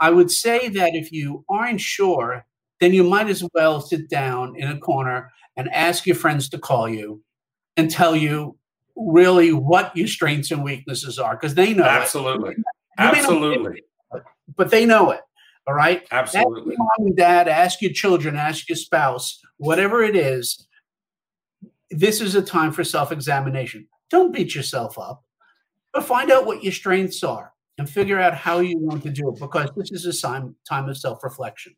[0.00, 2.44] I would say that if you aren't sure,
[2.80, 6.58] then you might as well sit down in a corner and ask your friends to
[6.58, 7.22] call you
[7.76, 8.56] and tell you
[8.96, 12.64] really what your strengths and weaknesses are because they know absolutely it.
[12.98, 13.82] absolutely
[14.56, 15.20] but they know it
[15.66, 20.14] all right absolutely ask mom and dad ask your children ask your spouse whatever it
[20.14, 20.68] is
[21.90, 25.22] this is a time for self-examination don't beat yourself up
[25.92, 29.28] but find out what your strengths are and figure out how you want to do
[29.28, 31.74] it because this is a time time of self-reflection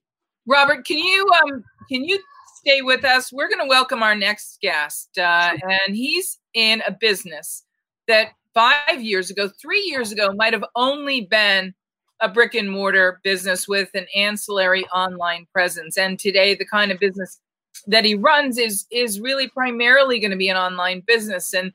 [0.47, 2.19] robert can you um can you
[2.67, 3.33] stay with us.
[3.33, 7.65] We're going to welcome our next guest, uh, and he's in a business
[8.09, 11.75] that five years ago, three years ago, might have only been
[12.21, 15.97] a brick and mortar business with an ancillary online presence.
[15.97, 17.41] And today, the kind of business
[17.87, 21.55] that he runs is is really primarily going to be an online business.
[21.55, 21.73] And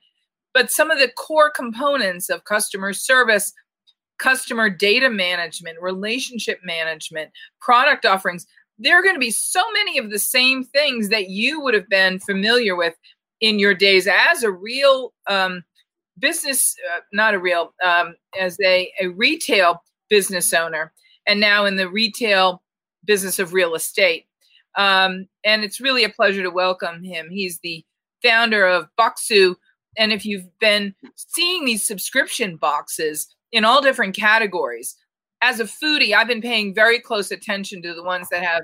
[0.53, 3.53] but some of the core components of customer service,
[4.19, 8.45] customer data management, relationship management, product offerings
[8.81, 11.87] there are going to be so many of the same things that you would have
[11.87, 12.95] been familiar with
[13.39, 15.63] in your days as a real um,
[16.17, 20.91] business, uh, not a real, um, as a, a retail business owner,
[21.27, 22.63] and now in the retail
[23.05, 24.25] business of real estate.
[24.77, 27.29] Um, and it's really a pleasure to welcome him.
[27.29, 27.83] He's the
[28.23, 29.55] founder of Bokksu.
[29.97, 34.95] And if you've been seeing these subscription boxes in all different categories,
[35.41, 38.63] as a foodie, I've been paying very close attention to the ones that have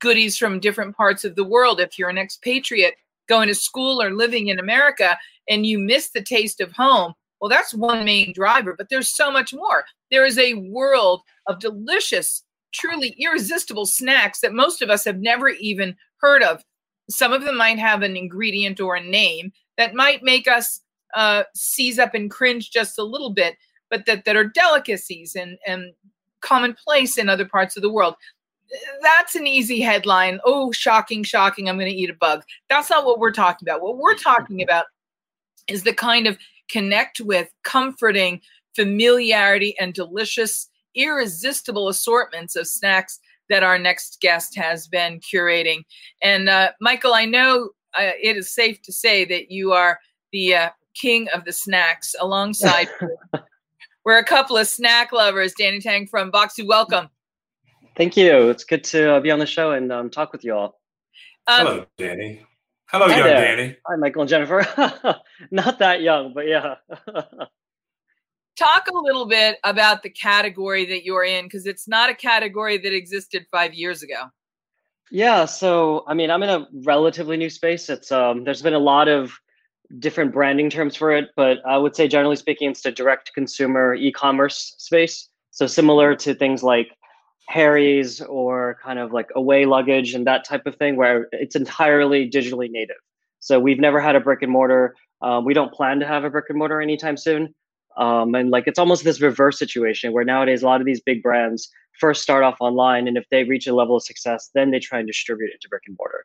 [0.00, 1.80] goodies from different parts of the world.
[1.80, 2.94] If you're an expatriate
[3.28, 5.16] going to school or living in America
[5.48, 9.30] and you miss the taste of home, well, that's one main driver, but there's so
[9.30, 9.84] much more.
[10.10, 12.42] There is a world of delicious,
[12.74, 16.62] truly irresistible snacks that most of us have never even heard of.
[17.08, 20.80] Some of them might have an ingredient or a name that might make us
[21.14, 23.56] uh, seize up and cringe just a little bit
[23.94, 25.92] but that, that are delicacies and, and
[26.40, 28.16] commonplace in other parts of the world.
[29.02, 30.40] That's an easy headline.
[30.44, 31.68] Oh, shocking, shocking.
[31.68, 32.42] I'm going to eat a bug.
[32.68, 33.82] That's not what we're talking about.
[33.82, 34.86] What we're talking about
[35.68, 38.40] is the kind of connect with, comforting,
[38.74, 45.84] familiarity, and delicious, irresistible assortments of snacks that our next guest has been curating.
[46.22, 49.98] And uh, Michael, I know uh, it is safe to say that you are
[50.32, 52.88] the uh, king of the snacks alongside
[54.04, 55.54] We're a couple of snack lovers.
[55.54, 57.08] Danny Taing from Bokksu, welcome.
[57.96, 58.50] Thank you.
[58.50, 60.78] It's good to uh, be on the show and um, talk with you all.
[61.46, 62.42] Um, Hello, Danny.
[62.90, 63.56] Hello, young there.
[63.56, 63.76] Danny.
[63.86, 64.66] Hi, Michael and Jennifer.
[65.50, 66.74] Not that young, but yeah.
[68.56, 72.78] talk a little bit about the category that you're in because it's not a category
[72.78, 74.30] that existed five years ago.
[75.10, 77.88] Yeah, so I mean, I'm in a relatively new space.
[77.88, 79.38] It's um, there's been a lot of
[79.98, 83.94] different branding terms for it, but I would say generally speaking, it's a direct consumer
[83.94, 85.28] e-commerce space.
[85.50, 86.88] So similar to things like
[87.48, 92.28] Harry's or kind of like away luggage and that type of thing, where it's entirely
[92.28, 92.96] digitally native.
[93.40, 94.96] So we've never had a brick and mortar.
[95.20, 97.54] Um, we don't plan to have a brick and mortar anytime soon.
[97.96, 101.22] Um, and like it's almost this reverse situation where nowadays a lot of these big
[101.22, 104.80] brands first start off online, and if they reach a level of success, then they
[104.80, 106.24] try and distribute it to brick and mortar.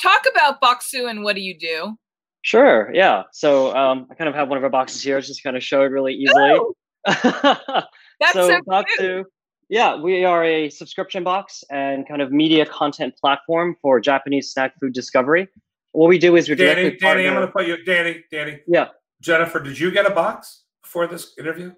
[0.00, 1.96] Talk about Bokksu and what do you do?
[2.42, 2.90] Sure.
[2.94, 3.24] Yeah.
[3.32, 5.20] So um, I kind of have one of our boxes here.
[5.20, 6.52] just kind of show it really easily.
[6.52, 6.74] Oh,
[7.06, 9.24] that's so, so box two.
[9.68, 14.72] Yeah, we are a subscription box and kind of media content platform for Japanese snack
[14.80, 15.46] food discovery.
[15.92, 18.60] What we do is we Danny, Danny, I'm going to put you, Danny, Danny.
[18.66, 18.88] Yeah.
[19.20, 21.72] Jennifer, did you get a box before this interview?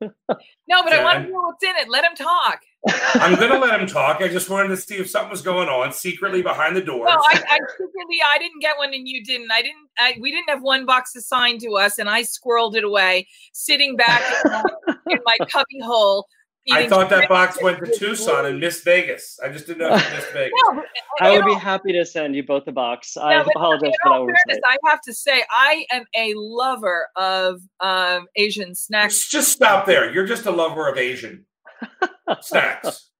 [0.00, 1.88] no, but I want to know what's in it.
[1.88, 2.60] Let him talk.
[3.14, 4.22] I'm going to let him talk.
[4.22, 7.04] I just wanted to see if something was going on secretly behind the door.
[7.04, 9.52] No, I, I secretly I didn't get one and you didn't.
[9.52, 9.88] I didn't.
[9.98, 13.96] I, we didn't have one box assigned to us, and I squirreled it away, sitting
[13.96, 14.64] back in my,
[15.10, 16.26] in my cubby hole.
[16.70, 19.38] I thought that box went to Tucson and Miss Vegas.
[19.42, 20.52] I just didn't know if Miss Vegas.
[20.66, 20.82] No,
[21.20, 23.16] I would know, be happy to send you both a box.
[23.16, 28.26] I apologize for that fairness, I have to say, I am a lover of um,
[28.36, 29.28] Asian snacks.
[29.28, 30.12] Just stop there.
[30.12, 31.46] You're just a lover of Asian
[32.40, 33.10] snacks.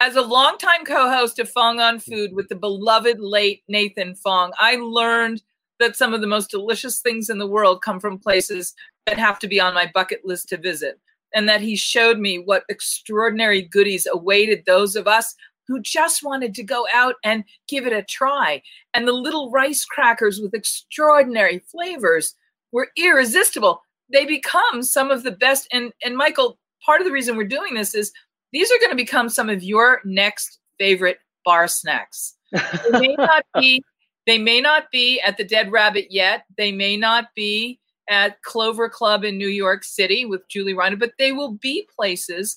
[0.00, 4.76] As a longtime co-host of Fong on Food with the beloved late Nathan Fong, I
[4.76, 5.42] learned
[5.80, 8.74] that some of the most delicious things in the world come from places
[9.06, 11.00] that have to be on my bucket list to visit.
[11.34, 15.34] And that he showed me what extraordinary goodies awaited those of us
[15.66, 18.62] who just wanted to go out and give it a try.
[18.94, 22.34] And the little rice crackers with extraordinary flavors
[22.72, 23.82] were irresistible.
[24.10, 25.68] They become some of the best.
[25.70, 28.12] And, and Michael, part of the reason we're doing this is
[28.52, 32.34] these are going to become some of your next favorite bar snacks.
[32.52, 33.82] They may not be
[34.26, 36.44] they may not be at the Dead Rabbit yet.
[36.58, 41.12] They may not be at Clover Club in New York City with Julie Reiner, but
[41.18, 42.56] they will be places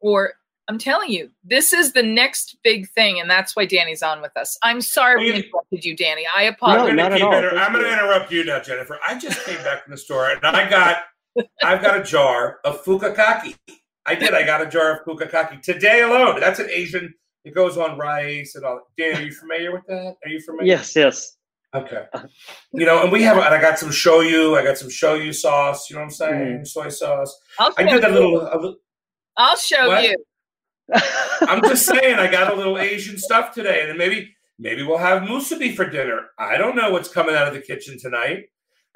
[0.00, 0.34] or
[0.70, 4.30] I'm telling you, this is the next big thing, and that's why Danny's on with
[4.36, 4.56] us.
[4.62, 6.24] I'm sorry we interrupted you, Danny.
[6.36, 6.84] I apologize.
[6.84, 7.32] No, I'm not at all.
[7.32, 8.96] going to interrupt you now, Jennifer.
[9.04, 10.98] I just came back from the store and I got,
[11.64, 13.56] I've got a jar of fukakaki.
[14.06, 14.32] I did.
[14.32, 16.38] I got a jar of fukakaki today alone.
[16.38, 17.14] That's an Asian.
[17.44, 18.82] It goes on rice and all.
[18.96, 20.18] Danny, are you familiar with that?
[20.24, 20.68] Are you familiar?
[20.68, 21.36] Yes, yes.
[21.74, 22.04] Okay.
[22.72, 24.56] You know, and we have, and I got some shoyu.
[24.56, 25.90] I got some shoyu sauce.
[25.90, 26.58] You know what I'm saying?
[26.60, 26.66] Mm.
[26.66, 27.36] Soy sauce.
[27.58, 28.14] I'll I show did a you.
[28.14, 28.40] little.
[28.42, 28.76] A, little-
[29.36, 30.04] I'll show What?
[30.04, 30.16] you.
[31.42, 34.98] I'm just saying, I got a little Asian stuff today, and then maybe maybe we'll
[34.98, 36.26] have musubi for dinner.
[36.38, 38.44] I don't know what's coming out of the kitchen tonight.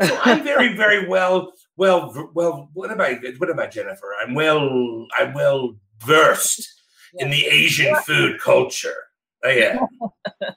[0.03, 2.71] So I'm very, very well, well, well.
[2.75, 3.19] What am I?
[3.39, 4.15] What am I, Jennifer?
[4.23, 5.07] I'm well.
[5.19, 6.69] I'm well versed
[7.19, 8.95] in the Asian food culture.
[9.45, 9.79] I am.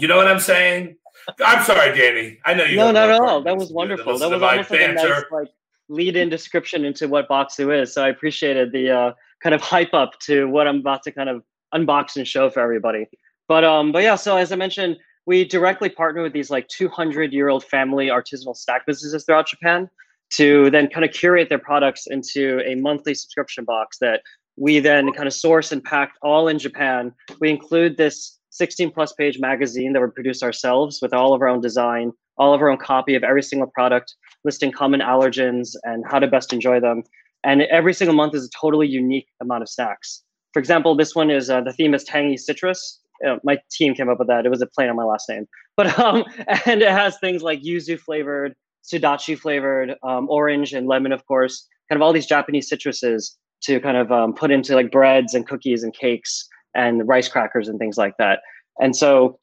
[0.00, 0.96] You know what I'm saying?
[1.44, 2.38] I'm sorry, Danny.
[2.44, 2.76] I know you.
[2.76, 3.42] no, not at all.
[3.42, 4.18] That was wonderful.
[4.18, 5.48] That was almost like a nice like
[5.88, 7.94] lead-in description into what Bokksu is.
[7.94, 9.12] So I appreciated the uh,
[9.42, 11.42] kind of hype up to what I'm about to kind of
[11.74, 13.06] unbox and show for everybody.
[13.46, 14.16] But um, but yeah.
[14.16, 14.96] So as I mentioned,
[15.26, 19.88] we directly partner with these like 200 year old family artisanal snack businesses throughout Japan
[20.30, 24.22] to then kind of curate their products into a monthly subscription box that
[24.56, 27.12] we then kind of source and pack all in Japan.
[27.40, 31.48] We include this 16 plus page magazine that we produce ourselves with all of our
[31.48, 36.04] own design, all of our own copy of every single product, listing common allergens and
[36.10, 37.02] how to best enjoy them.
[37.44, 40.24] And every single month is a totally unique amount of snacks.
[40.52, 43.00] For example, this one is uh, the theme is tangy citrus.
[43.26, 44.44] Uh, my team came up with that.
[44.44, 45.46] It was a play on my last name,
[45.76, 46.24] but um,
[46.66, 48.54] and it has things like yuzu flavored,
[48.84, 51.66] sudachi flavored, um, orange and lemon, of course.
[51.88, 55.46] Kind of all these Japanese citruses to kind of um, put into like breads and
[55.46, 58.40] cookies and cakes and rice crackers and things like that.
[58.80, 59.38] And so,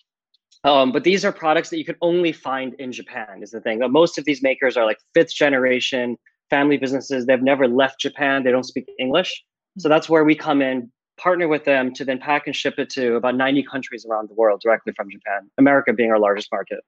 [0.64, 3.42] um, but these are products that you can only find in Japan.
[3.42, 3.80] Is the thing.
[3.92, 6.18] Most of these makers are like fifth generation
[6.50, 7.26] family businesses.
[7.26, 8.44] They've never left Japan.
[8.44, 9.44] They don't speak English.
[9.78, 12.90] So that's where we come in, partner with them to then pack and ship it
[12.92, 16.80] to about 90 countries around the world directly from Japan, America being our largest market.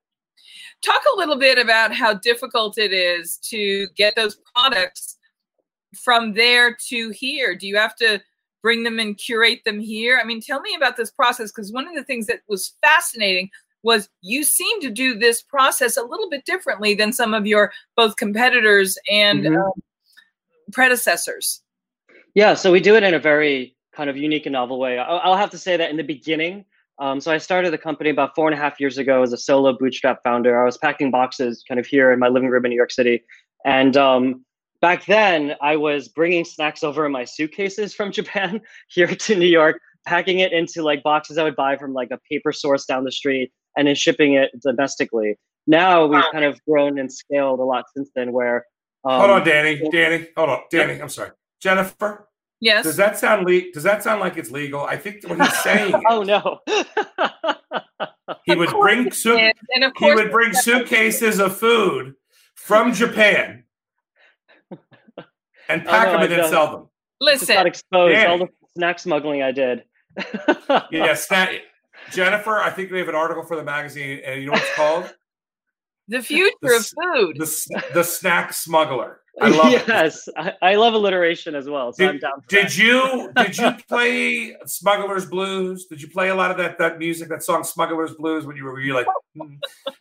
[0.83, 5.17] Talk a little bit about how difficult it is to get those products
[5.95, 7.55] from there to here.
[7.55, 8.21] Do you have to
[8.67, 10.19] bring them and curate them here?
[10.21, 13.49] I mean, tell me about this process because one of the things that was fascinating
[13.81, 17.71] was you seem to do this process a little bit differently than some of your
[17.95, 19.63] both competitors and Mhm.
[19.63, 19.71] um,
[20.73, 21.61] predecessors.
[22.35, 24.99] Yeah, so we do it in a very kind of unique and novel way.
[24.99, 26.65] I'll, I'll have to say that in the beginning,
[26.99, 29.37] um, so I started the company about four and a half years ago as a
[29.37, 30.59] solo bootstrap founder.
[30.61, 33.23] I was packing boxes kind of here in my living room in New York City,
[33.63, 34.43] and um,
[34.81, 39.47] back then I was bringing snacks over in my suitcases from Japan here to New
[39.47, 43.03] York, packing it into like boxes I would buy from like a paper source down
[43.03, 45.37] the street, and then shipping it domestically.
[45.65, 48.31] Now we've kind of grown and scaled a lot since then.
[48.31, 48.65] Where
[49.03, 49.81] um, Hold on, Danny.
[49.91, 51.01] Danny, hold on, Danny.
[51.01, 52.27] I'm sorry, Jennifer.
[52.59, 52.85] Yes.
[52.85, 54.81] Does that sound le- Does that sound like it's legal?
[54.81, 55.93] I think what he's saying.
[56.09, 56.59] oh no.
[58.45, 62.15] he would bring it suit- and of he would bring suitcases of food
[62.55, 63.63] from Japan
[65.69, 66.49] and pack no, them I and then don't.
[66.49, 66.87] sell them.
[67.21, 68.27] just got Listen, exposed Danny.
[68.31, 69.83] all the snack smuggling I did.
[70.91, 71.51] Yeah, snack.
[72.11, 74.75] Jennifer, I think we have an article for the magazine, and you know what it's
[74.75, 75.13] called?
[76.07, 77.37] the future The of food.
[77.37, 79.21] The the snack smuggler.
[79.39, 79.83] I love it.
[79.87, 81.93] yes, I, I love alliteration as well.
[81.93, 82.41] So I'm Did, down.
[82.41, 82.77] For did that.
[82.77, 85.85] you did you play Smuggler's Blues?
[85.85, 88.63] Did you play a lot of that that music, that song Smuggler's Blues when you
[88.63, 89.05] were, were you like
[89.37, 89.57] mm,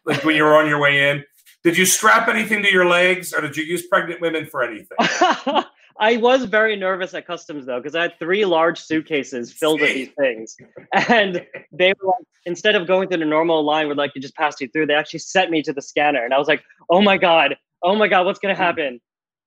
[0.06, 1.22] like when you were on your way in?
[1.66, 4.96] Did you strap anything to your legs, or did you use pregnant women for anything?
[5.98, 9.92] I was very nervous at customs though because I had three large suitcases filled with
[9.92, 10.56] these things,
[10.92, 14.36] and they were like, instead of going through the normal line where like you just
[14.36, 17.02] passed you through, they actually sent me to the scanner, and I was like, oh
[17.02, 19.00] my god, oh my god, what's gonna happen?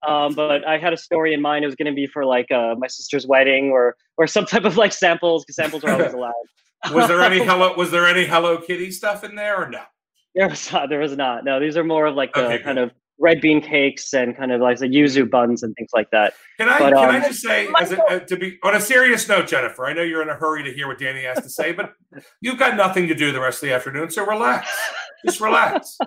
[0.06, 1.64] Um, but I had a story in mind.
[1.64, 4.76] It was gonna be for like uh, my sister's wedding or or some type of
[4.76, 6.34] like samples because samples are always allowed.
[6.92, 7.72] Was there any hello?
[7.78, 9.84] Was there any Hello Kitty stuff in there, or no?
[10.34, 10.88] There was not.
[10.88, 11.44] There was not.
[11.44, 14.50] No, these are more of like the Okay, kind of red bean cakes and kind
[14.50, 16.32] of like the yuzu buns and things like that.
[16.58, 18.80] Can I But, can I um, just say, as a, uh, to be on a
[18.80, 19.86] serious note, Jennifer?
[19.86, 21.92] I know you're in a hurry to hear what Danny has to say, but
[22.40, 24.68] you've got nothing to do the rest of the afternoon, so relax.
[25.24, 25.98] Just relax.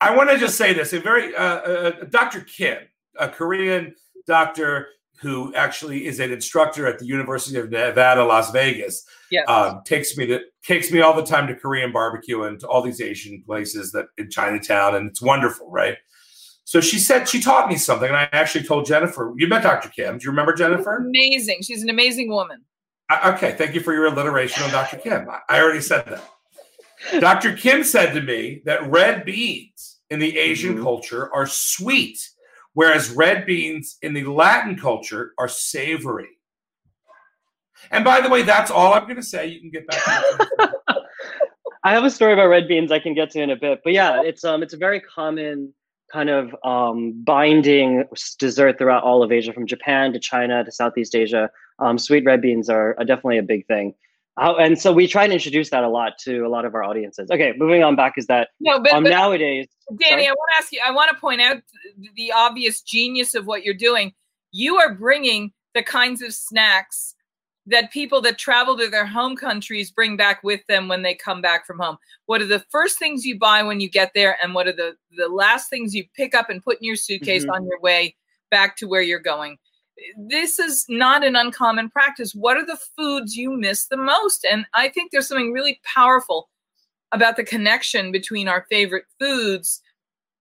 [0.00, 2.42] I want to just say this: a very uh, uh, Dr.
[2.42, 2.78] Kim,
[3.18, 3.94] a Korean
[4.26, 4.88] doctor
[5.20, 9.48] who actually is an instructor at the University of Nevada, Las Vegas, Yes.
[9.48, 12.82] um, takes me to takes me all the time to Korean barbecue and to all
[12.82, 15.96] these Asian places that in Chinatown, and it's wonderful, right?
[16.64, 19.32] So she said she taught me something, and I actually told Jennifer.
[19.36, 19.90] You met Dr.
[19.90, 20.18] Kim.
[20.18, 20.96] Do you remember Jennifer?
[20.96, 21.62] amazing.
[21.62, 22.62] She's an amazing woman.
[23.24, 24.96] Okay, thank you for your alliteration on Dr.
[24.96, 25.28] Kim.
[25.48, 27.20] I already said that.
[27.20, 27.54] Dr.
[27.54, 30.82] Kim said to me that red beans in the Asian mm-hmm.
[30.82, 32.18] culture are sweet,
[32.74, 36.28] whereas red beans in the Latin culture are savory.
[37.90, 39.46] And by the way, that's all I'm going to say.
[39.46, 40.00] You can get back.
[41.84, 43.92] I have a story about red beans I can get to in a bit, but
[43.92, 45.74] yeah, it's um it's a very common
[46.14, 48.04] kind of um, binding
[48.38, 51.50] dessert throughout all of Asia, from Japan to China to Southeast Asia.
[51.80, 53.94] Um, sweet red beans are, are definitely a big thing.
[54.36, 56.82] Uh, and so we try and introduce that a lot to a lot of our
[56.82, 57.30] audiences.
[57.30, 60.26] Okay, moving on back is that no, but, um, but nowadays, Danny, sorry?
[60.26, 60.80] I want to ask you.
[60.84, 61.58] I want to point out
[62.16, 64.12] the obvious genius of what you're doing.
[64.50, 67.14] You are bringing the kinds of snacks
[67.66, 71.40] that people that travel to their home countries bring back with them when they come
[71.40, 71.96] back from home?
[72.26, 74.96] What are the first things you buy when you get there, and what are the
[75.16, 77.52] the last things you pick up and put in your suitcase mm-hmm.
[77.52, 78.16] on your way
[78.50, 79.58] back to where you're going?
[80.18, 82.34] This is not an uncommon practice.
[82.34, 84.46] What are the foods you miss the most?
[84.50, 86.48] And I think there's something really powerful
[87.12, 89.80] about the connection between our favorite foods,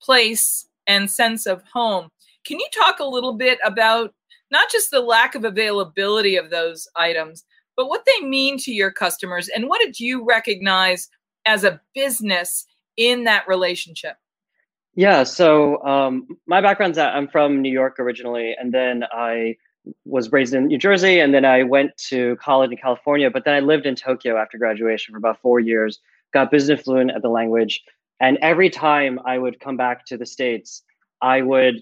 [0.02, 2.10] place, and sense of home.
[2.46, 4.14] Can you talk a little bit about
[4.52, 7.44] not just the lack of availability of those items,
[7.76, 11.10] but what they mean to your customers and what did you recognize
[11.46, 12.66] as a business
[12.98, 14.18] in that relationship?
[14.96, 19.56] Yeah, so um, my background's that I'm from New York originally, and then I
[20.06, 23.30] was raised in New Jersey, and then I went to college in California.
[23.32, 26.00] But then I lived in Tokyo after graduation for about four years,
[26.32, 27.82] got business fluent at the language,
[28.20, 30.84] and every time I would come back to the states,
[31.22, 31.76] I would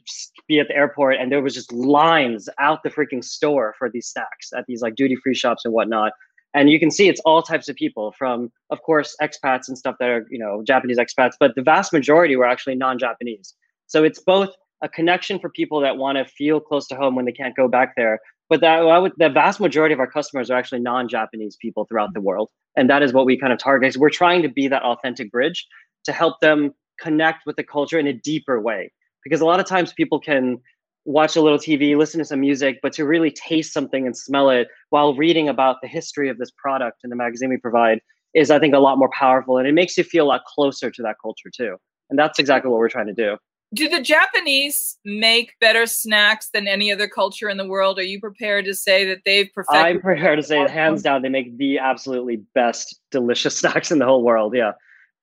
[0.48, 4.08] be at the airport and there was just lines out the freaking store for these
[4.08, 6.14] snacks at these like duty free shops and whatnot.
[6.54, 9.96] And you can see it's all types of people from, of course, expats and stuff
[10.00, 13.54] that are, you know, Japanese expats, but the vast majority were actually non Japanese.
[13.88, 14.50] So it's both
[14.82, 17.68] a connection for people that want to feel close to home when they can't go
[17.68, 18.20] back there.
[18.50, 22.20] But that would, the vast majority of our customers are actually non-Japanese people throughout the
[22.20, 23.96] world, and that is what we kind of target.
[23.96, 25.66] We're trying to be that authentic bridge
[26.04, 28.92] to help them connect with the culture in a deeper way
[29.24, 30.58] because a lot of times people can
[31.06, 34.50] watch a little TV, listen to some music, but to really taste something and smell
[34.50, 38.00] it while reading about the history of this product in the magazine we provide
[38.34, 39.58] is, I think, a lot more powerful.
[39.58, 41.78] And it makes you feel a lot closer to that culture too.
[42.10, 43.38] And that's exactly what we're trying to do.
[43.74, 47.98] Do the Japanese make better snacks than any other culture in the world?
[48.00, 49.86] Are you prepared to say that they've perfected?
[49.86, 54.06] I'm prepared to say, hands down, they make the absolutely best, delicious snacks in the
[54.06, 54.54] whole world.
[54.56, 54.74] Yeah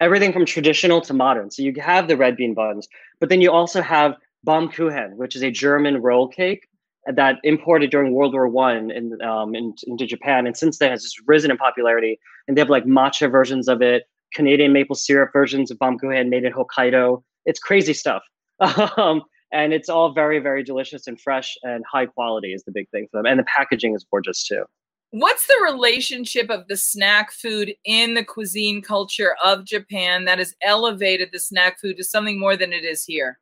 [0.01, 1.51] everything from traditional to modern.
[1.51, 2.89] So you have the red bean buns,
[3.21, 4.15] but then you also have
[4.47, 6.69] Baumkuchen, which is a German roll cake
[7.07, 11.03] that imported during World War One in, um, in, into Japan, and since then has
[11.03, 12.19] just risen in popularity.
[12.47, 16.45] And they have like matcha versions of it, Canadian maple syrup versions of Baumkuchen made
[16.45, 17.23] in Hokkaido.
[17.47, 18.23] It's crazy stuff.
[18.97, 19.23] um,
[19.53, 23.09] and it's all very, very delicious and fresh and high quality is the big thing
[23.11, 23.27] for them.
[23.27, 24.65] And the packaging is gorgeous too.
[25.11, 30.55] What's the relationship of the snack food in the cuisine culture of Japan that has
[30.63, 33.39] elevated the snack food to something more than it is here?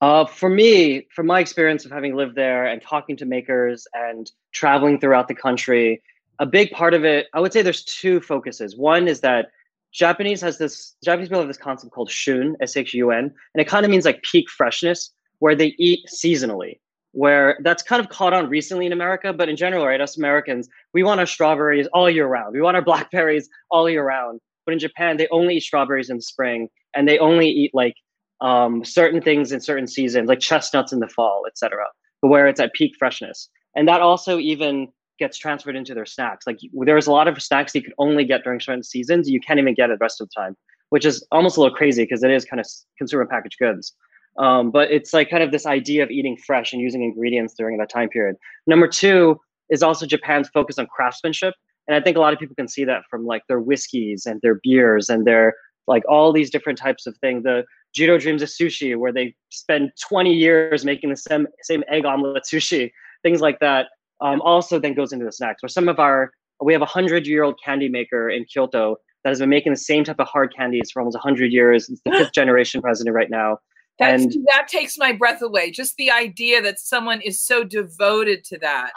[0.00, 4.30] Uh, for me, from my experience of having lived there and talking to makers and
[4.52, 6.02] traveling throughout the country,
[6.38, 8.76] a big part of it, I would say there's two focuses.
[8.76, 9.50] One is that
[9.92, 13.24] Japanese has this, Japanese people have this concept called shun, S H U N,
[13.54, 16.78] and it kind of means like peak freshness, where they eat seasonally
[17.12, 20.68] where that's kind of caught on recently in America, but in general, right, us Americans,
[20.94, 22.54] we want our strawberries all year round.
[22.54, 24.40] We want our blackberries all year round.
[24.64, 27.94] But in Japan, they only eat strawberries in the spring and they only eat like
[28.40, 31.84] um, certain things in certain seasons, like chestnuts in the fall, etc.
[32.22, 33.48] But where it's at peak freshness.
[33.76, 34.88] And that also even
[35.18, 36.46] gets transferred into their snacks.
[36.46, 39.28] Like there's a lot of snacks you could only get during certain seasons.
[39.28, 40.56] You can't even get it the rest of the time,
[40.88, 42.66] which is almost a little crazy because it is kind of
[42.98, 43.94] consumer packaged goods.
[44.38, 47.76] Um, but it's like kind of this idea of eating fresh and using ingredients during
[47.78, 48.36] that time period.
[48.66, 49.38] Number two
[49.68, 51.54] is also Japan's focus on craftsmanship.
[51.86, 54.40] And I think a lot of people can see that from like their whiskeys and
[54.42, 55.54] their beers and their
[55.86, 57.42] like all these different types of things.
[57.42, 57.64] The
[57.94, 62.44] Jiro Dreams of Sushi, where they spend 20 years making the same, same egg omelet
[62.44, 62.90] sushi,
[63.22, 63.86] things like that.
[64.20, 65.62] Um, also then goes into the snacks.
[65.62, 66.30] Where some of our,
[66.62, 69.78] we have a hundred year old candy maker in Kyoto that has been making the
[69.78, 71.88] same type of hard candies for almost 100 years.
[71.88, 73.58] It's the fifth generation president right now.
[73.98, 75.70] That's, and that takes my breath away.
[75.70, 78.92] Just the idea that someone is so devoted to that.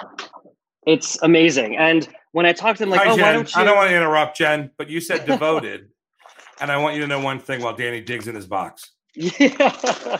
[0.87, 1.75] It's amazing.
[1.75, 3.25] And when I talk to them, like, Hi, oh, Jen.
[3.25, 3.61] why don't you?
[3.61, 5.89] I don't want to interrupt, Jen, but you said devoted,
[6.61, 8.91] and I want you to know one thing while Danny digs in his box.
[9.15, 10.19] Yeah.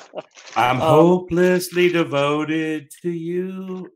[0.56, 3.92] I'm um, hopelessly devoted to you.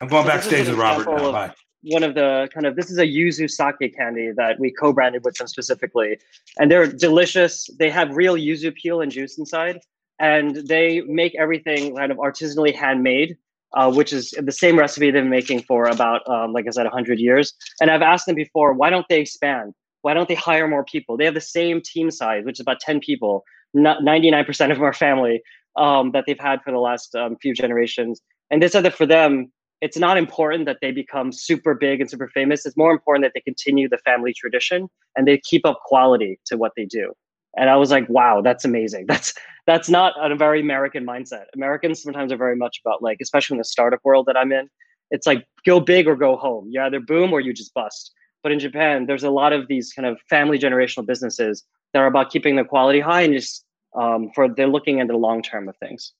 [0.00, 1.32] I'm going so backstage with Robert now.
[1.32, 1.54] Bye.
[1.82, 5.36] One of the kind of this is a yuzu sake candy that we co-branded with
[5.36, 6.18] them specifically,
[6.58, 7.70] and they're delicious.
[7.78, 9.78] They have real yuzu peel and juice inside,
[10.18, 13.36] and they make everything kind of artisanally handmade.
[13.74, 16.84] uh, which is the same recipe they've been making for about, um, like I said,
[16.84, 17.52] 100 years.
[17.80, 19.74] And I've asked them before, why don't they expand?
[20.02, 21.16] Why don't they hire more people?
[21.16, 23.44] They have the same team size, which is about 10 people.
[23.74, 25.42] Not 99% of them are family
[25.76, 28.20] um, that they've had for the last um, few generations.
[28.50, 32.28] And said that for them, it's not important that they become super big and super
[32.28, 32.66] famous.
[32.66, 36.56] It's more important that they continue the family tradition and they keep up quality to
[36.56, 37.12] what they do.
[37.56, 39.06] And I was like, wow, that's amazing.
[39.08, 39.34] That's
[39.66, 41.44] that's not a very American mindset.
[41.54, 44.70] Americans sometimes are very much about like, especially in the startup world that I'm in,
[45.10, 46.68] it's like go big or go home.
[46.70, 48.12] You either boom or you just bust.
[48.42, 52.06] But in Japan, there's a lot of these kind of family generational businesses that are
[52.06, 53.64] about keeping the quality high and just
[53.98, 56.12] um, for they're looking at the long term of things.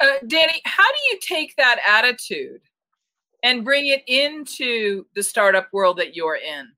[0.00, 2.60] Uh, Danny, how do you take that attitude
[3.42, 6.72] and bring it into the startup world that you're in?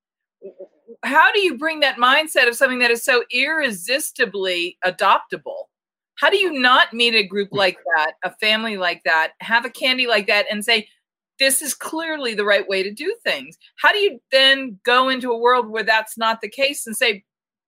[1.03, 5.65] How do you bring that mindset of something that is so irresistibly adoptable?
[6.17, 9.71] How do you not meet a group like that, a family like that, have a
[9.71, 10.89] candy like that, and say,
[11.39, 13.57] this is clearly the right way to do things?
[13.77, 17.25] How do you then go into a world where that's not the case and say,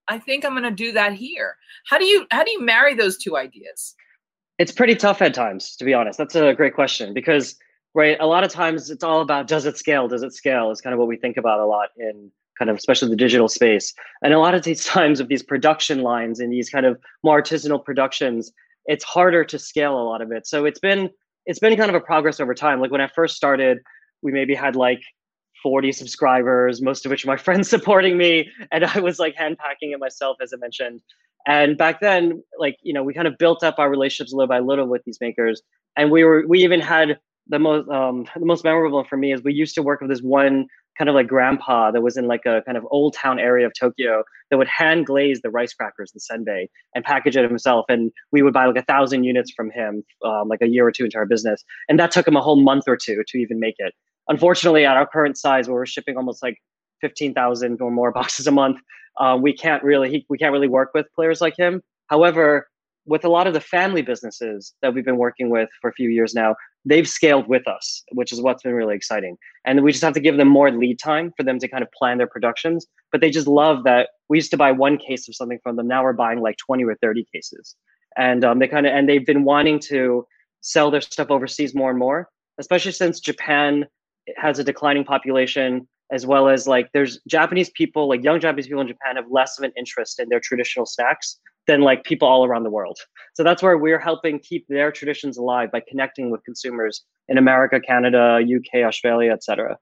[0.08, 1.56] I think I'm going to do that here.
[1.86, 3.94] How do you how do you marry those two ideas?
[4.58, 6.18] It's pretty tough at times, to be honest.
[6.18, 7.56] That's a great question because
[7.94, 10.08] right, a lot of times it's all about does it scale?
[10.08, 10.70] Does it scale?
[10.70, 13.48] Is kind of what we think about a lot in kind of especially the digital
[13.48, 13.94] space.
[14.22, 17.40] And a lot of these times of these production lines and these kind of more
[17.40, 18.52] artisanal productions,
[18.86, 20.46] it's harder to scale a lot of it.
[20.46, 21.10] So it's been
[21.46, 22.80] it's been kind of a progress over time.
[22.80, 23.78] Like when I first started,
[24.22, 25.00] we maybe had like
[25.62, 28.48] 40 subscribers, most of which my friends supporting me.
[28.72, 31.00] And I was like hand packing it myself, as I mentioned.
[31.46, 34.58] And back then, like, you know, we kind of built up our relationships little by
[34.58, 35.62] little with these makers.
[35.96, 37.18] And we were, we even had
[37.48, 40.20] the most, um, the most memorable for me is we used to work with this
[40.20, 40.66] one
[40.98, 43.72] kind of like grandpa that was in like a kind of old town area of
[43.78, 47.86] Tokyo that would hand glaze the rice crackers, the senbei, and package it himself.
[47.88, 50.92] And we would buy like a thousand units from him, um, like a year or
[50.92, 51.64] two into our business.
[51.88, 53.94] And that took him a whole month or two to even make it
[54.30, 56.56] unfortunately, at our current size, where we're shipping almost like
[57.02, 58.78] 15,000 or more boxes a month,
[59.18, 61.82] uh, we can't really he, we can't really work with players like him.
[62.06, 62.68] However,
[63.06, 66.08] with a lot of the family businesses that we've been working with for a few
[66.08, 66.54] years now,
[66.84, 69.36] they've scaled with us, which is what's been really exciting.
[69.64, 71.90] And we just have to give them more lead time for them to kind of
[71.92, 72.86] plan their productions.
[73.12, 75.88] But they just love that we used to buy one case of something from them.
[75.88, 77.76] Now we're buying like 20 or 30 cases.
[78.16, 80.26] And um, they kind of and they've been wanting to
[80.62, 82.28] sell their stuff overseas more and more,
[82.58, 83.86] especially since Japan
[84.36, 88.80] has a declining population as well as like there's Japanese people, like young Japanese people
[88.80, 92.44] in Japan have less of an interest in their traditional snacks than like people all
[92.44, 92.98] around the world.
[93.34, 97.80] So that's where we're helping keep their traditions alive by connecting with consumers in America,
[97.80, 99.78] Canada, UK, Australia, etc.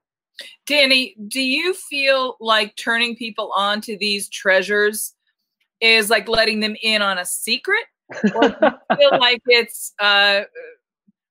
[0.66, 5.14] Danny, do you feel like turning people on to these treasures
[5.80, 7.84] is like letting them in on a secret?
[8.34, 10.42] Or do you feel like it's uh,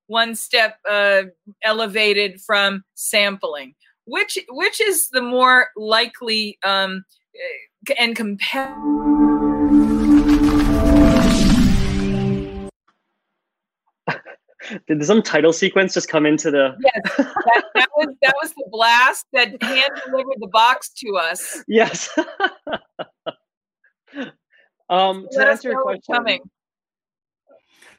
[0.07, 1.23] one step uh,
[1.63, 3.75] elevated from sampling.
[4.07, 7.03] Which which is the more likely um,
[7.99, 8.73] and compare?
[14.87, 16.73] Did some title sequence just come into the?
[16.79, 21.61] Yes, that, that was that was the blast that hand delivered the box to us.
[21.67, 22.09] Yes.
[24.89, 26.39] um, to answer your question, coming.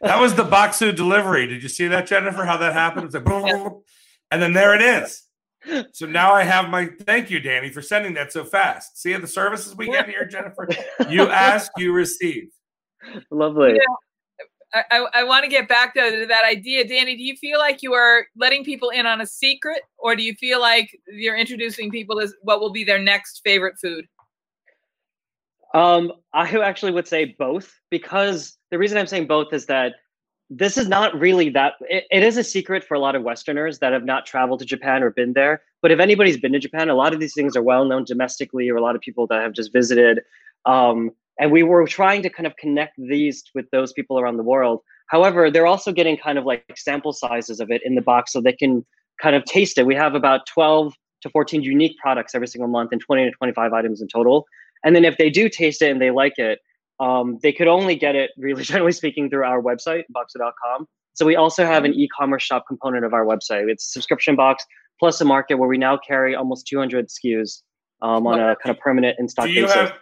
[0.01, 1.47] That was the Bokksu delivery.
[1.47, 2.47] Did you see that, Jennifer?
[2.47, 3.13] How that happened?
[3.13, 3.27] It's like,
[4.31, 5.28] and then there it is.
[5.93, 8.99] So now I have my thank you, Danny, for sending that so fast.
[8.99, 10.69] See the services we get here, Jennifer.
[11.09, 12.49] You ask, you receive.
[13.31, 13.79] Lovely.
[14.75, 17.17] I, I, I want to get back to, to that idea, Danny.
[17.17, 20.35] Do you feel like you are letting people in on a secret, or do you
[20.35, 24.07] feel like you're introducing people as what will be their next favorite food?
[25.75, 29.95] Um, I actually would say both because the reason I'm saying both is that
[30.51, 33.79] this is not really that it, it is a secret for a lot of westerners
[33.81, 35.63] that have not traveled to japan or been there.
[35.83, 38.69] But if anybody's been to japan a lot of these things are well known domestically
[38.69, 40.21] or a lot of people that have just visited.
[40.65, 44.43] Um, and we were trying to kind of connect these with those people around the
[44.43, 44.81] world.
[45.09, 48.41] However they're also getting kind of like sample sizes of it in the box so
[48.41, 48.85] they can
[49.23, 49.87] kind of taste it.
[49.87, 53.73] We have about 12 to 14 unique products every single month and 20 to 25
[53.73, 54.47] items in total.
[54.85, 56.61] And then if they do taste it and they like it
[57.01, 60.87] um, they could only get it, really generally speaking, through our website, bokksu.com.
[61.15, 63.69] So we also have an e-commerce shop component of our website.
[63.69, 64.65] It's a subscription box
[65.01, 67.63] plus a market where we now carry almost 200 SKUs
[68.03, 69.77] um, on a kind of permanent in stock do you basis.
[69.77, 69.93] Have,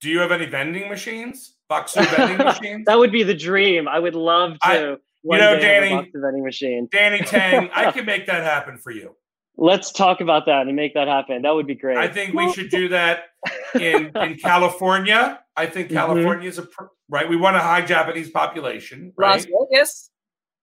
[0.00, 1.56] do you have any vending machines?
[1.70, 2.84] Bokksu vending machines?
[2.86, 3.88] that would be the dream.
[3.88, 4.58] I would love to.
[4.62, 4.78] I,
[5.24, 6.88] you know, Danny, vending machine.
[6.90, 9.14] Danny Taing, I can make that happen for you.
[9.56, 11.42] Let's talk about that and make that happen.
[11.42, 11.98] That would be great.
[11.98, 13.24] I think we should do that
[13.74, 15.40] in in California.
[15.56, 15.96] I think mm-hmm.
[15.96, 16.66] California is a
[17.08, 17.28] right.
[17.28, 19.46] We want a high Japanese population, right?
[19.50, 20.10] Las Vegas.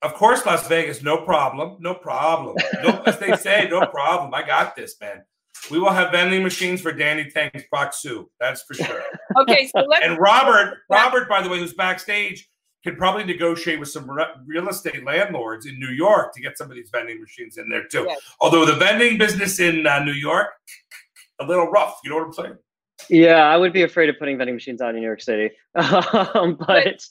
[0.02, 2.56] Of course, Las Vegas, no problem, no problem.
[2.82, 4.34] No, as they say, no problem.
[4.34, 5.24] I got this, man.
[5.70, 8.28] We will have vending machines for Danny Taing's Proxu.
[8.40, 9.04] That's for sure.
[9.38, 12.50] Okay, so let's and Robert, Robert, by the way, who's backstage,
[12.84, 16.70] can probably negotiate with some re- real estate landlords in New York to get some
[16.70, 18.06] of these vending machines in there too.
[18.08, 18.20] Yes.
[18.40, 20.48] Although the vending business in uh, New York,
[21.40, 22.00] a little rough.
[22.04, 22.58] You know what I'm saying?
[23.10, 25.52] Yeah, I would be afraid of putting vending machines out in New York City.
[25.76, 27.06] um, but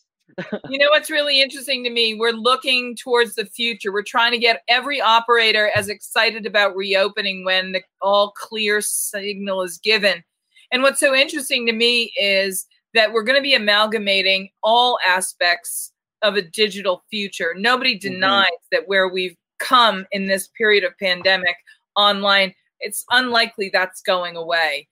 [0.69, 2.15] you know what's really interesting to me?
[2.15, 3.93] We're looking towards the future.
[3.93, 9.63] We're trying to get every operator as excited about reopening when the all clear signal
[9.63, 10.23] is given.
[10.71, 15.93] And what's so interesting to me is that we're going to be amalgamating all aspects
[16.23, 17.55] of a digital future.
[17.57, 21.57] Nobody denies that where we've come in this period of pandemic
[21.97, 24.89] online, it's unlikely that's going away.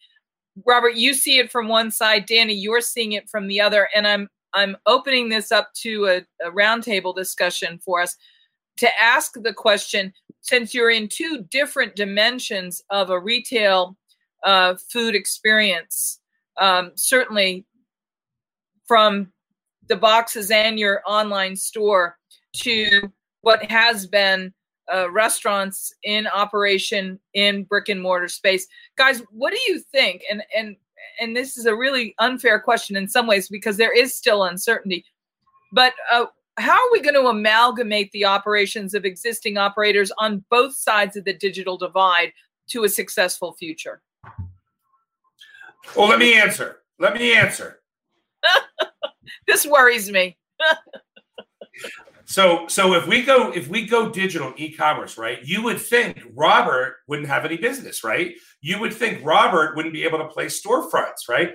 [0.64, 4.06] Robert, you see it from one side, Danny, you're seeing it from the other, and
[4.06, 6.16] I'm I'm opening this up to a,
[6.46, 8.16] a roundtable discussion for us
[8.78, 13.98] to ask the question since you're in two different dimensions of a retail
[14.44, 16.20] uh, food experience,
[16.58, 17.66] um, certainly
[18.86, 19.32] from
[19.88, 22.16] the boxes and your online store
[22.52, 23.12] to
[23.42, 24.52] what has been
[24.92, 28.66] uh, restaurants in operation in brick and mortar space.
[28.96, 30.22] Guys, what do you think?
[30.30, 30.76] And and
[31.20, 35.04] and this is a really unfair question in some ways because there is still uncertainty.
[35.72, 36.26] But uh,
[36.58, 41.24] how are we going to amalgamate the operations of existing operators on both sides of
[41.24, 42.32] the digital divide
[42.68, 44.02] to a successful future?
[45.96, 46.78] Well, let me answer.
[46.98, 47.80] Let me answer.
[49.46, 50.36] This worries me.
[52.26, 55.38] So, so if we go if we go digital e-commerce, right?
[55.44, 58.34] You would think Robert wouldn't have any business, right?
[58.60, 61.52] You would think Robert wouldn't be able to play storefronts, right?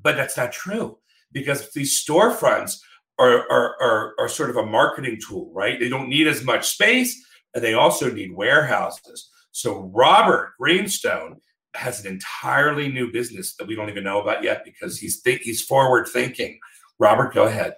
[0.00, 0.98] But that's not true
[1.32, 2.78] because these storefronts
[3.18, 5.80] are are, are, are sort of a marketing tool, right?
[5.80, 7.20] They don't need as much space,
[7.54, 9.28] and they also need warehouses.
[9.50, 11.40] So Robert Greenstone
[11.74, 15.42] has an entirely new business that we don't even know about yet because he's think
[15.42, 16.58] he's forward thinking.
[16.98, 17.74] Robert, go ahead.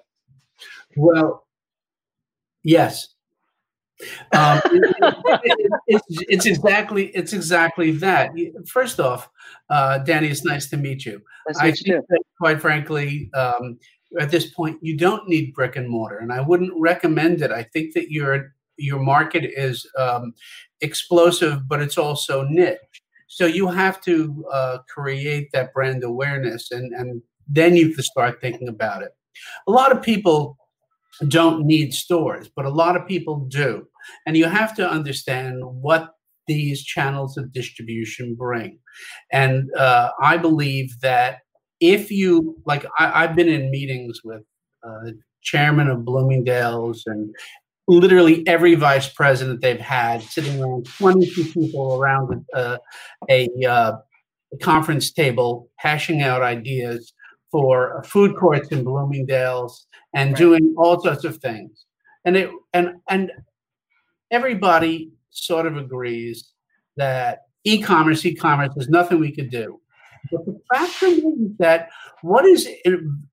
[0.97, 1.47] Well,
[2.63, 3.09] yes.
[4.33, 8.31] Um, it- it- it's, it's exactly it's exactly that.
[8.67, 9.29] First off,
[9.71, 11.21] uh, Danny, it's nice to meet you.
[11.47, 13.79] Nice to I meet you think that, quite frankly, um,
[14.19, 17.51] at this point, you don't need brick and mortar, and I wouldn't recommend it.
[17.53, 20.35] I think that your your market is um,
[20.81, 22.79] explosive, but it's also niche.
[23.33, 28.43] So you have to uh, create that brand awareness, and and then you can start
[28.43, 29.13] thinking about it.
[29.67, 30.59] A lot of people
[31.29, 33.87] don't need stores, but a lot of people do,
[34.27, 36.11] and you have to understand what
[36.47, 38.79] these channels of distribution bring.
[39.33, 41.39] And uh, I believe that
[41.81, 44.43] if you like, I, I've been in meetings with
[44.87, 45.13] uh,
[45.43, 47.35] chairman of Bloomingdale's and
[47.89, 52.79] literally every vice president they've had sitting around 22 people around uh,
[53.29, 53.93] a uh,
[54.61, 57.13] conference table hashing out ideas
[57.51, 60.39] for food courts in Bloomingdale's and Right.
[60.39, 61.87] doing all sorts of things.
[62.25, 63.31] And it and and
[64.31, 66.51] everybody sort of agrees
[66.97, 69.81] that e-commerce, e-commerce, there's nothing we could do.
[70.31, 71.89] But the fact remains that
[72.23, 72.69] what is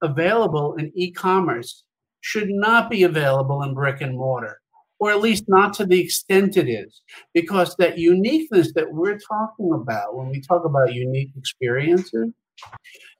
[0.01, 1.83] available in e-commerce
[2.21, 4.59] should not be available in brick and mortar,
[4.99, 7.01] or at least not to the extent it is,
[7.33, 12.31] because that uniqueness that we're talking about when we talk about unique experiences,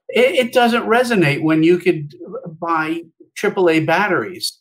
[0.08, 2.14] it, it doesn't resonate when you could
[2.60, 3.02] buy
[3.36, 4.58] AAA batteries.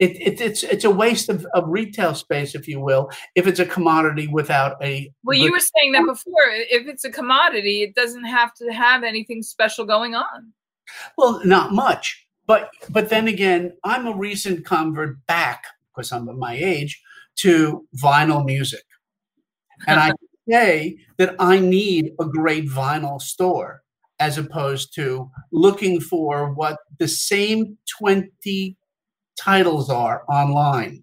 [0.00, 3.60] It, it, it's it's a waste of, of retail space, if you will, if it's
[3.60, 5.10] a commodity without a.
[5.22, 6.42] Well, you were saying that before.
[6.50, 10.52] If it's a commodity, it doesn't have to have anything special going on.
[11.16, 15.64] Well, not much, but but then again, I'm a recent convert back
[15.94, 17.02] because I'm at my age
[17.36, 18.84] to vinyl music,
[19.86, 20.12] and I
[20.48, 23.82] say that I need a great vinyl store
[24.20, 28.76] as opposed to looking for what the same twenty
[29.38, 31.02] titles are online.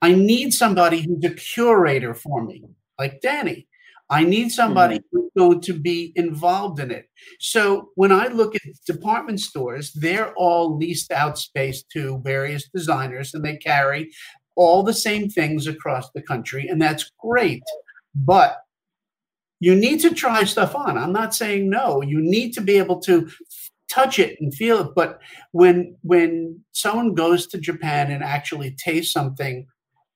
[0.00, 2.64] I need somebody who's a curator for me,
[2.98, 3.66] like Danny.
[4.08, 7.06] I need somebody who's going to be involved in it.
[7.40, 13.34] So when I look at department stores, they're all leased out space to various designers
[13.34, 14.10] and they carry
[14.56, 17.62] all the same things across the country, and that's great.
[18.14, 18.56] But
[19.60, 20.98] you need to try stuff on.
[20.98, 22.02] I'm not saying no.
[22.02, 23.30] You need to be able to
[23.88, 24.94] touch it and feel it.
[24.94, 25.20] But
[25.52, 29.66] when when someone goes to Japan and actually tastes something,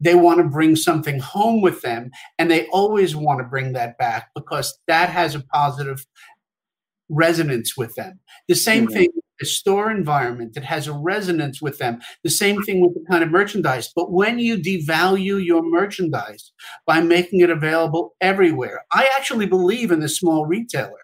[0.01, 3.98] they want to bring something home with them, and they always want to bring that
[3.98, 6.07] back because that has a positive
[7.09, 8.20] resonance with them.
[8.48, 8.92] The same Mhm.
[8.92, 9.09] thing
[9.42, 11.98] a store environment that has a resonance with them.
[12.22, 13.90] The same thing with the kind of merchandise.
[13.94, 16.53] But when you devalue your merchandise
[16.86, 21.01] by making it available everywhere, I actually believe in the small retailer.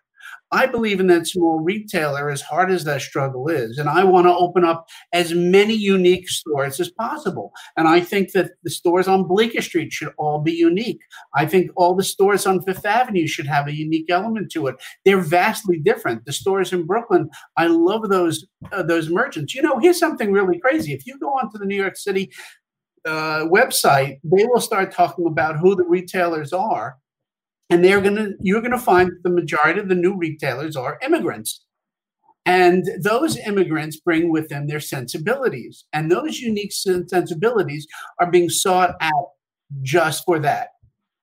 [0.52, 3.78] I believe in that small retailer as hard as that struggle is.
[3.78, 7.52] And I want to open up as many unique stores as possible.
[7.76, 11.00] And I think that the stores on Bleecker Street should all be unique.
[11.34, 14.76] I think all the stores on Fifth Avenue should have a unique element to it.
[15.04, 16.24] They're vastly different.
[16.24, 19.54] The stores in Brooklyn, I love those uh, those merchants.
[19.54, 20.92] You know, here's something really crazy.
[20.92, 22.30] If you go onto the New York City
[23.04, 26.96] uh, website, they will start talking about who the retailers are
[27.70, 30.98] and they're going to you're going to find the majority of the new retailers are
[31.02, 31.62] immigrants.
[32.44, 35.84] And those immigrants bring with them their sensibilities.
[35.92, 37.88] And those unique sensibilities
[38.20, 39.30] are being sought out
[39.82, 40.68] just for that.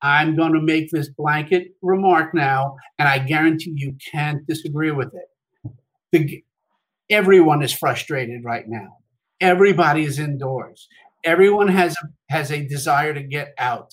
[0.02, 5.14] I'm going to make this blanket remark now and i guarantee you can't disagree with
[5.14, 5.72] it.
[6.12, 6.44] The,
[7.10, 8.98] everyone is frustrated right now.
[9.40, 10.90] Everybody is indoors
[11.24, 11.96] everyone has
[12.30, 13.92] has a desire to get out.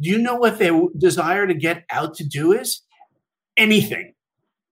[0.00, 2.82] Do you know what their desire to get out to do is?
[3.56, 4.14] Anything.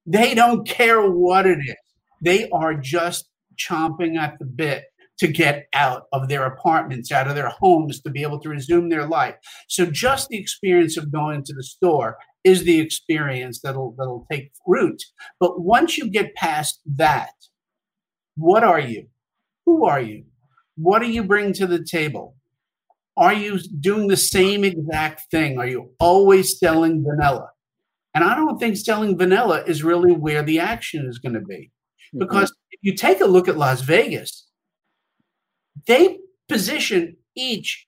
[0.06, 1.76] They don't care what it is.
[2.22, 4.84] They are just chomping at the bit
[5.18, 8.88] to get out of their apartments, out of their homes, to be able to resume
[8.88, 9.34] their life.
[9.68, 14.52] So just the experience of going to the store is the experience that'll that'll take
[14.66, 15.02] root.
[15.38, 17.32] But once you get past that,
[18.36, 19.08] what are you?
[19.66, 20.24] Who are you?
[20.80, 22.36] What do you bring to the table?
[23.16, 25.58] Are you doing the same exact thing?
[25.58, 27.50] Are you always selling vanilla?
[28.14, 31.70] And I don't think selling vanilla is really where the action is going to be.
[32.14, 32.20] Mm-hmm.
[32.20, 34.48] Because if you take a look at Las Vegas,
[35.86, 36.18] they
[36.48, 37.86] position each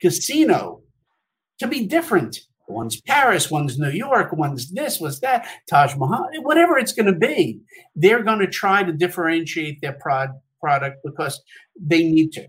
[0.00, 0.82] casino
[1.58, 2.40] to be different.
[2.68, 7.18] One's Paris, one's New York, one's this, one's that, Taj Mahal, whatever it's going to
[7.18, 7.60] be.
[7.94, 10.30] They're going to try to differentiate their prod,
[10.66, 11.40] product because
[11.80, 12.46] they need to.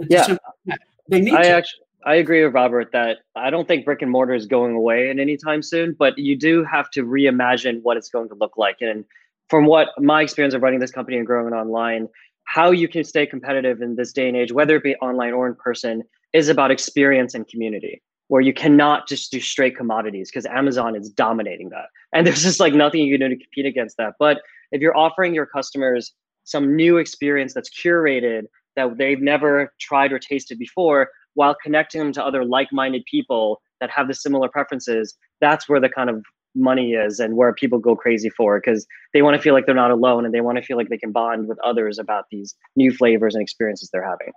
[0.00, 0.76] It's yeah,
[1.08, 1.48] they need I to.
[1.50, 5.10] actually I agree with Robert that I don't think brick and mortar is going away
[5.10, 8.56] in any time soon, but you do have to reimagine what it's going to look
[8.56, 8.76] like.
[8.80, 9.04] And
[9.48, 12.08] from what my experience of running this company and growing it online,
[12.44, 15.46] how you can stay competitive in this day and age, whether it be online or
[15.46, 16.02] in person,
[16.32, 18.02] is about experience and community.
[18.28, 22.60] Where you cannot just do straight commodities because Amazon is dominating that, and there's just
[22.60, 24.14] like nothing you can do to compete against that.
[24.20, 24.40] But
[24.72, 28.42] if you're offering your customers some new experience that's curated
[28.76, 33.90] that they've never tried or tasted before while connecting them to other like-minded people that
[33.90, 36.22] have the similar preferences that's where the kind of
[36.54, 39.74] money is and where people go crazy for because they want to feel like they're
[39.74, 42.54] not alone and they want to feel like they can bond with others about these
[42.76, 44.32] new flavors and experiences they're having.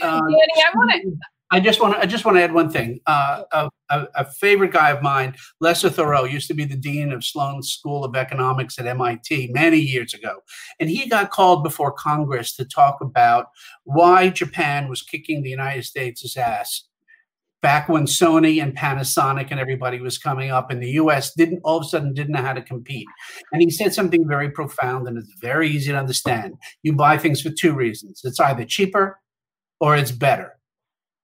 [0.00, 1.16] Uh, Danny, I want to
[1.52, 3.00] I just want to I just want to add one thing.
[3.06, 7.22] Uh, a, a, favorite guy of mine, Lester Thurow, used to be the dean of
[7.22, 10.38] Sloan School of Economics at MIT many years ago,
[10.80, 13.48] and he got called before Congress to talk about
[13.84, 16.88] why Japan was kicking the United States' ass
[17.60, 21.34] back when Sony and Panasonic and everybody was coming up, and the U.S.
[21.34, 23.06] didn't all of a sudden didn't know how to compete.
[23.52, 26.54] And he said something very profound, and it's very easy to understand.
[26.82, 29.20] You buy things for two reasons: it's either cheaper
[29.80, 30.56] or it's better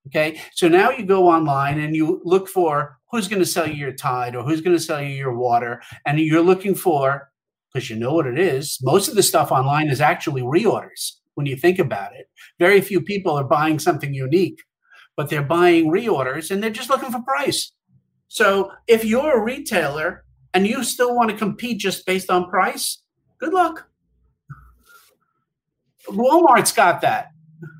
[0.08, 0.40] Okay.
[0.54, 3.92] So now you go online and you look for who's going to sell you your
[3.92, 5.80] Tide or who's going to sell you your water.
[6.06, 7.30] And you're looking for,
[7.72, 11.46] because you know what it is, most of the stuff online is actually reorders when
[11.46, 12.28] you think about it.
[12.58, 14.62] Very few people are buying something unique,
[15.16, 17.72] but they're buying reorders and they're just looking for price.
[18.28, 23.02] So if you're a retailer and you still want to compete just based on price,
[23.38, 23.88] good luck.
[26.08, 27.28] Walmart's got that.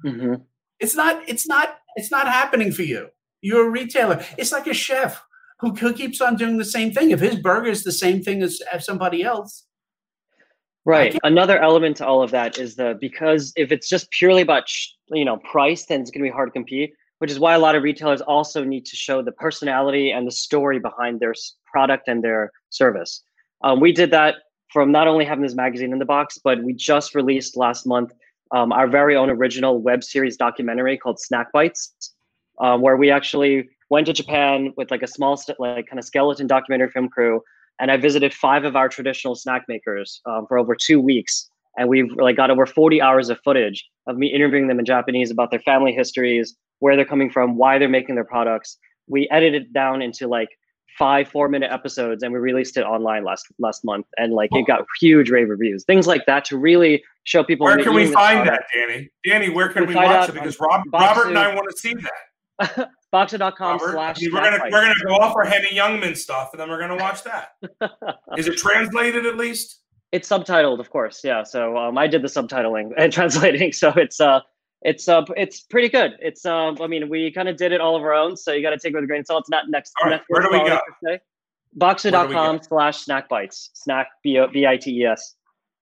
[0.04, 0.34] Mm-hmm.
[0.80, 1.28] It's not.
[1.28, 3.08] It's not it's not happening for you.
[3.40, 4.24] You're a retailer.
[4.36, 5.22] It's like a chef
[5.60, 7.10] who, who keeps on doing the same thing.
[7.10, 9.64] If his burger is the same thing as, as somebody else.
[10.84, 11.18] Right.
[11.22, 14.64] Another element to all of that is the because if it's just purely about
[15.10, 16.92] you know price, then it's going to be hard to compete.
[17.18, 20.30] Which is why a lot of retailers also need to show the personality and the
[20.30, 21.34] story behind their
[21.70, 23.22] product and their service.
[23.64, 24.36] Um, we did that
[24.72, 28.12] from not only having this magazine in the box, but we just released last month
[28.52, 32.14] um, our very own original web series documentary called Snack Bites,
[32.60, 36.46] um, where we actually went to Japan with like a small, like kind of skeleton
[36.46, 37.40] documentary film crew,
[37.80, 41.88] and I visited five of our traditional snack makers um, for over two weeks, and
[41.88, 45.50] we've like got over 40 hours of footage of me interviewing them in Japanese about
[45.50, 48.78] their family histories, where they're coming from, why they're making their products.
[49.06, 50.48] We edited it down into like
[50.98, 54.66] five four minute episodes and we released it online last last month and like it
[54.66, 58.48] got huge rave reviews things like that to really show people where can we find
[58.48, 61.68] that danny danny where can we, we watch it because Rob, robert and i want
[61.70, 65.70] to see that bokksu.com slash I mean, we're gonna we're gonna go off our henny
[65.70, 67.50] youngman stuff and then we're gonna watch that
[68.36, 71.20] is it translated at least It's subtitled, of course.
[71.22, 71.42] Yeah.
[71.42, 73.72] So um, I did the subtitling and translating.
[73.72, 74.40] So it's uh,
[74.82, 76.16] it's uh, it's pretty good.
[76.20, 78.36] It's um, I mean, we kind of did it all of our own.
[78.36, 79.42] So you got to take it with a grain of salt.
[79.42, 79.92] It's not next.
[80.02, 81.18] All right, where do we go?
[81.76, 83.70] Bokksu.com slash snack bites.
[83.74, 85.34] Snack B I T E S.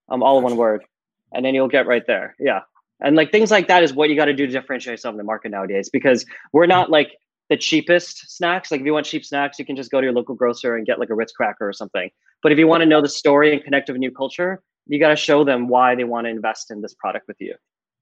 [0.08, 0.84] Um, all one word,
[1.32, 2.36] and then you'll get right there.
[2.38, 2.60] Yeah.
[3.00, 5.18] And like things like that is what you got to do to differentiate yourself in
[5.18, 7.12] the market nowadays because we're not like
[7.50, 8.70] the cheapest snacks.
[8.70, 10.86] Like if you want cheap snacks, you can just go to your local grocer and
[10.86, 12.10] get like a Ritz cracker or something.
[12.42, 14.98] But if you want to know the story and connect with a new culture, you
[14.98, 17.54] got to show them why they want to invest in this product with you.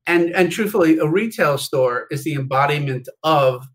[0.06, 3.66] And and truthfully, a retail store is the embodiment of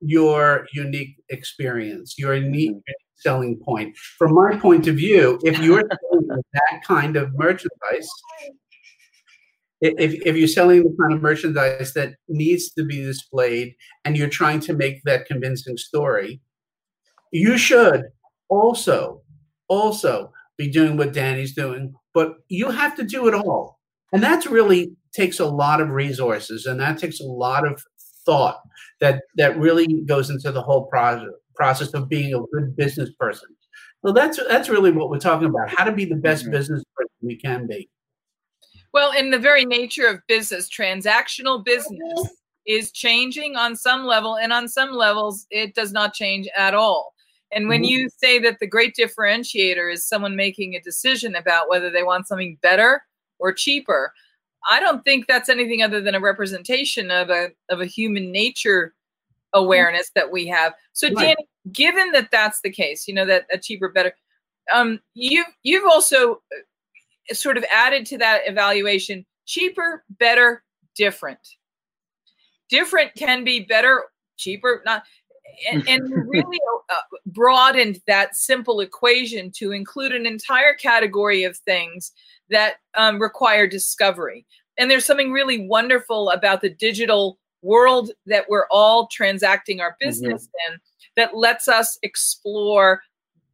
[0.00, 2.92] your unique experience, your unique mm-hmm.
[3.16, 3.96] selling point.
[4.18, 8.08] From my point of view, if you're selling that kind of merchandise,
[9.80, 14.28] if, if you're selling the kind of merchandise that needs to be displayed and you're
[14.28, 16.40] trying to make that convincing story,
[17.32, 18.04] you should
[18.48, 19.22] also
[19.68, 23.78] also be doing what Danny's doing, but you have to do it all.
[24.12, 27.82] And that's really takes a lot of resources and that takes a lot of
[28.24, 28.60] thought
[29.00, 31.28] that that really goes into the whole process
[31.60, 33.48] process of being a good business person.
[34.02, 35.68] Well, that's that's really what we're talking about.
[35.68, 36.52] How to be the best mm-hmm.
[36.52, 37.90] business person we can be.
[38.94, 42.30] Well, in the very nature of business, transactional business
[42.66, 47.14] is changing on some level, and on some levels, it does not change at all.
[47.52, 47.90] And when mm-hmm.
[47.90, 52.26] you say that the great differentiator is someone making a decision about whether they want
[52.26, 53.02] something better
[53.38, 54.12] or cheaper,
[54.68, 58.94] I don't think that's anything other than a representation of a of a human nature
[59.52, 60.74] awareness that we have.
[60.92, 61.16] So, right.
[61.16, 64.14] Danny, given that that's the case, you know that a cheaper, better,
[64.72, 66.42] um, you you've also
[67.32, 70.62] sort of added to that evaluation cheaper, better,
[70.96, 71.40] different.
[72.68, 74.04] Different can be better,
[74.36, 75.02] cheaper, not.
[75.70, 76.58] And, and really
[77.26, 82.12] broadened that simple equation to include an entire category of things
[82.50, 84.46] that um, require discovery.
[84.78, 90.08] And there's something really wonderful about the digital world that we're all transacting our mm-hmm.
[90.08, 90.72] business mm-hmm.
[90.72, 90.80] in
[91.16, 93.02] that lets us explore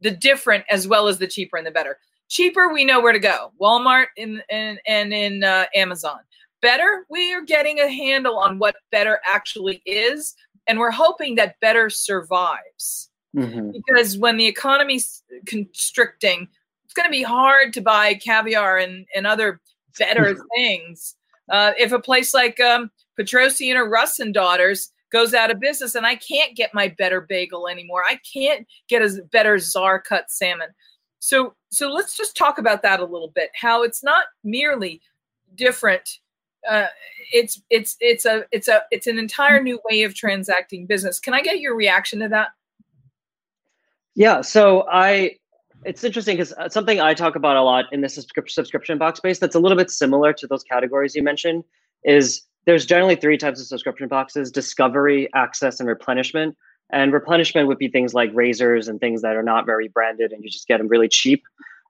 [0.01, 1.99] the different as well as the cheaper and the better.
[2.29, 3.53] Cheaper, we know where to go.
[3.61, 6.19] Walmart in, in and in uh, Amazon.
[6.63, 10.35] Better, we are getting a handle on what better actually is,
[10.67, 13.11] and we're hoping that better survives.
[13.35, 13.73] Mm-hmm.
[13.73, 16.49] Because when the economy's constricting,
[16.85, 19.61] it's going to be hard to buy caviar and, and other
[19.99, 21.17] better things.
[21.51, 25.95] Uh, if a place like um, Petrossian or Russ and Daughters goes out of business
[25.95, 30.31] and I can't get my better bagel anymore, I can't get a better czar cut
[30.31, 30.69] salmon.
[31.19, 33.51] So so let's just talk about that a little bit.
[33.55, 35.01] How it's not merely
[35.55, 36.21] different.
[36.69, 36.87] Uh,
[37.33, 41.19] it's it's it's a it's a it's an entire new way of transacting business.
[41.21, 42.49] Can I get your reaction to that?
[44.15, 44.41] Yeah.
[44.41, 45.37] So I
[45.85, 49.39] it's interesting because uh, something I talk about a lot in the subscription box space
[49.39, 51.65] that's a little bit similar to those categories you mentioned
[52.05, 56.57] is there's generally three types of subscription boxes discovery access and replenishment
[56.91, 60.43] and replenishment would be things like razors and things that are not very branded and
[60.45, 61.43] you just get them really cheap.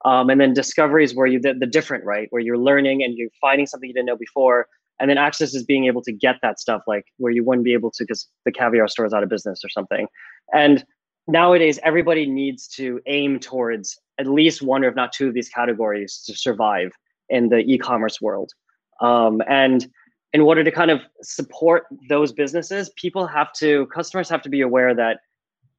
[0.07, 2.29] Um, and then discovery is where you the, the different, right?
[2.31, 4.69] Where you're learning and you're finding something you didn't know before.
[5.01, 7.73] And then access is being able to get that stuff like where you wouldn't be
[7.73, 10.07] able to because the caviar store is out of business or something.
[10.55, 10.85] And
[11.27, 15.49] nowadays everybody needs to aim towards at least one or if not two of these
[15.49, 16.93] categories to survive
[17.29, 18.53] in the e-commerce world.
[19.01, 19.87] Um, and
[20.33, 24.61] in order to kind of support those businesses, people have to, customers have to be
[24.61, 25.19] aware that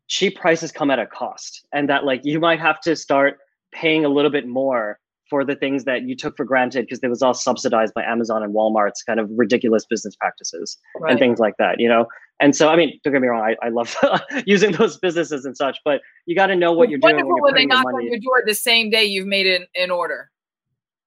[0.08, 3.40] cheap prices come at a cost and that like you might have to start
[3.80, 5.00] paying a little bit more
[5.30, 8.44] for the things that you took for granted because it was all subsidized by Amazon
[8.44, 11.12] and Walmart's kind of ridiculous business practices right.
[11.12, 12.06] and things like that, you know?
[12.40, 13.96] And so, I mean, don't get me wrong, I, I love
[14.46, 17.16] using those businesses and such, but you got to know what it's you're doing.
[17.16, 19.92] When, you're when they knock on your door the same day you've made an, an
[19.92, 20.30] order.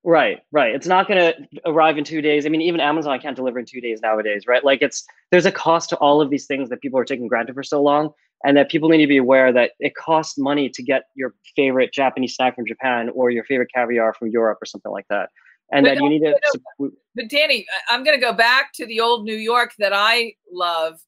[0.02, 0.74] Right, right.
[0.74, 2.46] It's not going to arrive in two days.
[2.46, 4.64] I mean, even Amazon can't deliver in two days nowadays, right?
[4.64, 7.54] Like, it's there's a cost to all of these things that people are taking granted
[7.54, 8.10] for so long,
[8.42, 11.92] and that people need to be aware that it costs money to get your favorite
[11.92, 15.28] Japanese snack from Japan or your favorite caviar from Europe or something like that,
[15.70, 16.34] and but that you need to.
[16.78, 20.32] But, but Danny, I'm going to go back to the old New York that I
[20.50, 20.98] love.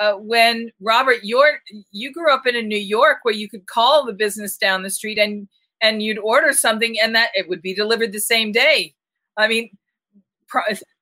[0.00, 1.60] Uh, when Robert, you're
[1.92, 4.90] you grew up in a New York where you could call the business down the
[4.90, 5.46] street and
[5.84, 8.94] and you'd order something and that it would be delivered the same day.
[9.36, 9.70] I mean,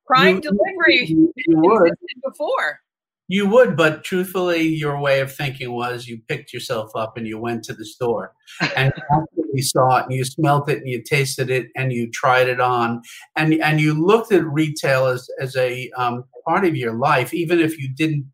[0.06, 2.80] prime you, delivery you, you existed before.
[3.28, 7.38] You would, but truthfully, your way of thinking was you picked yourself up and you
[7.38, 8.32] went to the store
[8.76, 8.92] and
[9.54, 12.60] you saw it and you smelt it and you tasted it and you tried it
[12.60, 13.02] on
[13.36, 17.60] and and you looked at retail as as a um, part of your life, even
[17.60, 18.26] if you didn't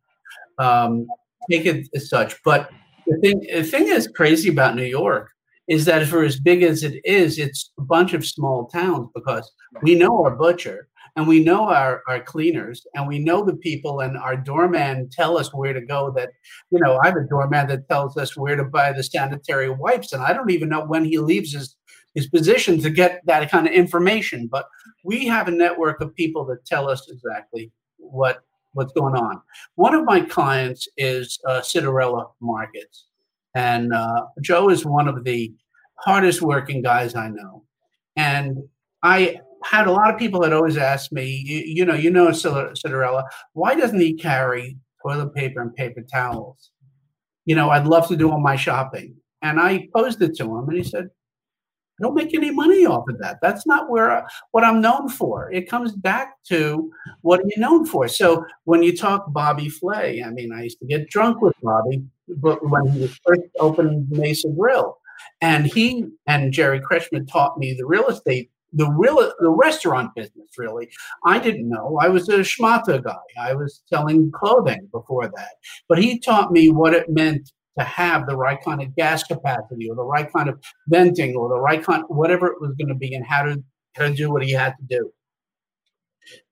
[0.58, 1.06] um,
[1.50, 2.42] take it as such.
[2.42, 2.70] But
[3.06, 5.30] the thing the thing that's crazy about New York
[5.68, 9.50] is that for as big as it is, it's a bunch of small towns because
[9.82, 14.00] we know our butcher and we know our, our cleaners and we know the people
[14.00, 16.30] and our doorman tell us where to go that
[16.70, 20.12] you know i have a doorman that tells us where to buy the sanitary wipes
[20.12, 21.76] and i don't even know when he leaves his
[22.14, 24.68] his position to get that kind of information but
[25.02, 29.40] we have a network of people that tell us exactly what what's going on.
[29.74, 33.07] One of my clients is uh, Citarella markets
[33.54, 35.52] and uh, joe is one of the
[35.96, 37.64] hardest working guys i know
[38.16, 38.58] and
[39.02, 42.28] i had a lot of people that always asked me, you, you know, you know,
[42.28, 46.70] Citarella, why doesn't he carry toilet paper and paper towels?
[47.44, 49.16] You know, I'd love to do all my shopping.
[49.42, 53.08] And I posed it to him, and he said, I don't make any money off
[53.08, 53.38] of that.
[53.40, 54.22] That's not where I,
[54.52, 55.50] what I'm known for.
[55.52, 56.90] It comes back to
[57.22, 58.06] what are you known for.
[58.08, 62.04] So when you talk Bobby Flay, I mean, I used to get drunk with Bobby,
[62.36, 64.98] but when he was first opening Mesa Grill,
[65.40, 70.48] and he and Jerry Kretchmer taught me the real estate the real the restaurant business
[70.56, 70.88] really.
[71.24, 71.98] I didn't know.
[72.00, 73.16] I was a schmata guy.
[73.40, 75.52] I was selling clothing before that.
[75.88, 79.88] But he taught me what it meant to have the right kind of gas capacity
[79.88, 82.94] or the right kind of venting or the right kind whatever it was going to
[82.94, 83.62] be and how to
[83.94, 85.10] how to do what he had to do.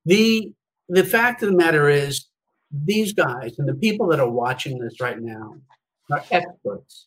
[0.06, 0.52] The
[0.88, 2.26] the fact of the matter is
[2.84, 5.54] these guys and the people that are watching this right now
[6.10, 7.06] are experts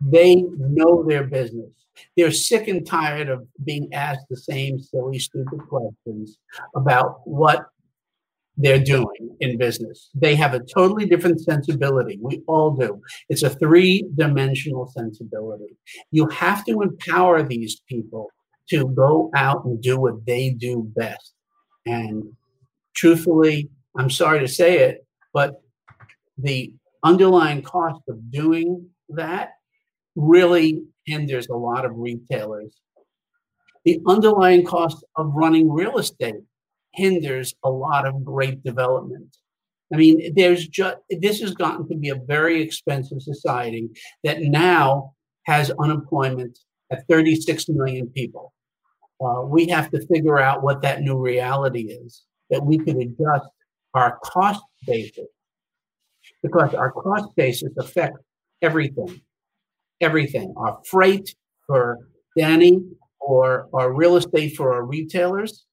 [0.00, 1.70] they know their business
[2.16, 6.38] they're sick and tired of being asked the same silly, stupid questions
[6.74, 7.66] about what
[8.56, 10.10] they're doing in business.
[10.14, 12.18] They have a totally different sensibility.
[12.20, 13.00] We all do.
[13.28, 15.76] It's a three dimensional sensibility.
[16.12, 18.30] You have to empower these people
[18.70, 21.34] to go out and do what they do best.
[21.86, 22.32] And
[22.94, 25.62] truthfully, I'm sorry to say it, but
[26.38, 26.72] the
[27.02, 29.50] underlying cost of doing that
[30.16, 32.74] really hinders a lot of retailers.
[33.84, 36.42] The underlying cost of running real estate
[36.94, 39.36] hinders a lot of great development.
[39.92, 43.88] I mean, there's just this has gotten to be a very expensive society
[44.24, 45.14] that now
[45.44, 46.58] has unemployment
[46.90, 48.54] at 36 million people.
[49.24, 53.46] Uh, we have to figure out what that new reality is that we can adjust
[53.94, 55.26] our cost basis
[56.42, 58.20] because our cost basis affects
[58.62, 59.20] everything
[60.00, 61.34] everything our freight
[61.66, 61.98] for
[62.36, 62.80] Danny
[63.20, 65.64] or our real estate for our retailers.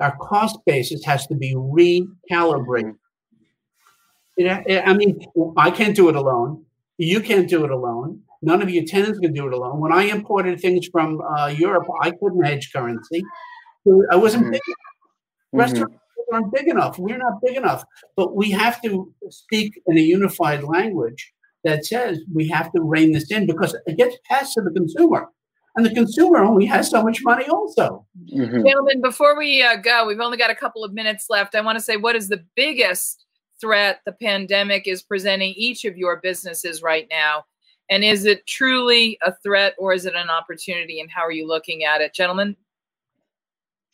[0.00, 2.96] Our cost basis has to be recalibrated.
[4.40, 5.20] I mean,
[5.56, 6.64] I can't do it alone.
[6.98, 8.22] You can't do it alone.
[8.40, 9.80] None of your tenants can do it alone.
[9.80, 13.24] When I imported things from uh, Europe, I couldn't hedge currency.
[14.12, 14.52] I wasn't mm-hmm.
[14.52, 14.60] big.
[14.60, 15.58] Mm-hmm.
[15.58, 15.96] Restaurants
[16.32, 16.98] aren't big enough.
[16.98, 17.84] We're not big enough.
[18.16, 21.32] But we have to speak in a unified language
[21.64, 25.28] that says we have to rein this in because it gets passed to the consumer.
[25.76, 28.04] And the consumer only has so much money, also.
[28.34, 28.66] Mm-hmm.
[28.66, 31.54] Gentlemen, before we uh, go, we've only got a couple of minutes left.
[31.54, 33.26] I want to say what is the biggest
[33.60, 37.44] threat the pandemic is presenting each of your businesses right now?
[37.90, 41.00] And is it truly a threat or is it an opportunity?
[41.00, 42.56] And how are you looking at it, gentlemen?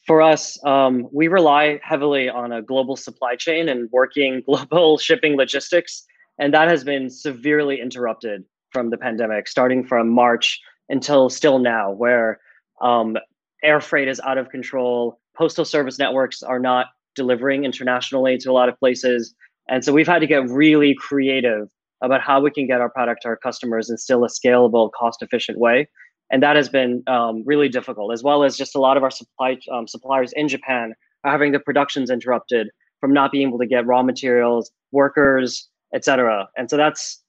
[0.06, 5.36] For us, um, we rely heavily on a global supply chain and working global shipping
[5.36, 6.06] logistics
[6.38, 11.92] and that has been severely interrupted from the pandemic, starting from March until still now,
[11.92, 12.40] where
[12.80, 13.16] um,
[13.62, 15.20] air freight is out of control.
[15.36, 19.34] Postal service networks are not delivering internationally to a lot of places.
[19.68, 21.68] And so we've had to get really creative
[22.02, 25.22] about how we can get our product to our customers in still a scalable, cost
[25.22, 25.88] efficient way.
[26.30, 29.10] And that has been um, really difficult, as well as just a lot of our
[29.10, 32.68] supply um, suppliers in Japan are having their productions interrupted
[33.00, 36.48] from not being able to get raw materials, workers, etc.
[36.56, 37.22] And so that's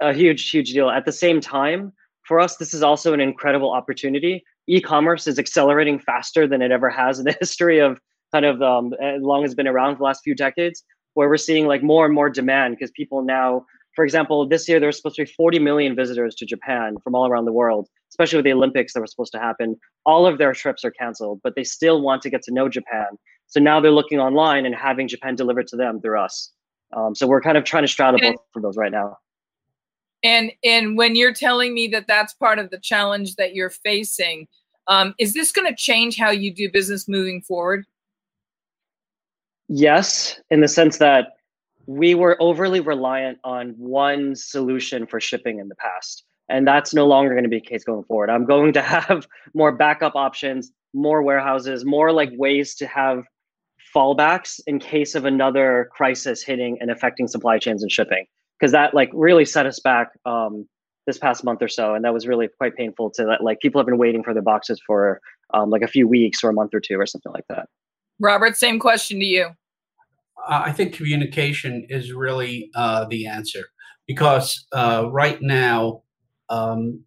[0.00, 0.90] a huge, huge deal.
[0.90, 1.92] At the same time,
[2.22, 4.44] for us, this is also an incredible opportunity.
[4.68, 8.00] E-commerce is accelerating faster than it ever has in the history of
[8.32, 10.82] kind of um, as long as it's been around for the last few decades,
[11.14, 13.64] where we're seeing like more and more demand because people now,
[13.94, 17.14] for example, this year there was supposed to be 40 million visitors to Japan from
[17.14, 19.76] all around the world, especially with the Olympics that were supposed to happen.
[20.04, 23.06] All of their trips are canceled, but they still want to get to know Japan.
[23.48, 26.52] So now they're looking online and having Japan delivered to them through us.
[26.96, 29.18] Um, so we're kind of trying to straddle both of those right now.
[30.22, 34.48] And and when you're telling me that that's part of the challenge that you're facing,
[34.88, 37.84] um, is this going to change how you do business moving forward?
[39.68, 41.36] Yes, in the sense that
[41.86, 46.24] we were overly reliant on one solution for shipping in the past.
[46.48, 48.30] And that's no longer going to be the case going forward.
[48.30, 53.24] I'm going to have more backup options, more warehouses, more like ways to have
[53.94, 58.26] fallbacks in case of another crisis hitting and affecting supply chains and shipping
[58.58, 60.66] because that like really set us back um,
[61.06, 63.42] this past month or so, and that was really quite painful to that.
[63.42, 65.20] Like people have been waiting for their boxes for
[65.54, 67.68] um, like a few weeks or a month or two or something like that.
[68.18, 69.46] Robert, same question to you.
[70.46, 73.66] Uh, I think communication is really uh, the answer
[74.06, 76.02] because uh, right now,
[76.48, 77.04] um,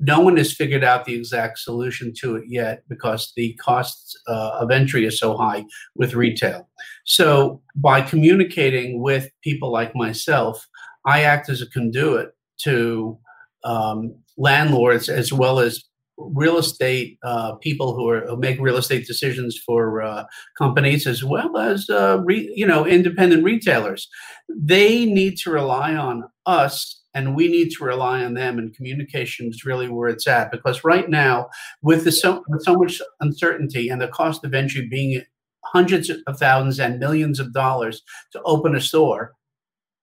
[0.00, 4.58] no one has figured out the exact solution to it yet because the costs uh,
[4.60, 6.68] of entry is so high with retail.
[7.04, 10.66] So, by communicating with people like myself,
[11.06, 13.18] I act as a conduit to
[13.64, 15.82] um, landlords as well as
[16.16, 20.24] real estate uh, people who are who make real estate decisions for uh,
[20.56, 24.08] companies as well as uh, re, you know independent retailers.
[24.48, 27.00] They need to rely on us.
[27.14, 30.50] And we need to rely on them, and communication is really where it's at.
[30.50, 31.48] Because right now,
[31.82, 35.22] with the so, with so much uncertainty and the cost of entry being
[35.64, 39.32] hundreds of thousands and millions of dollars to open a store,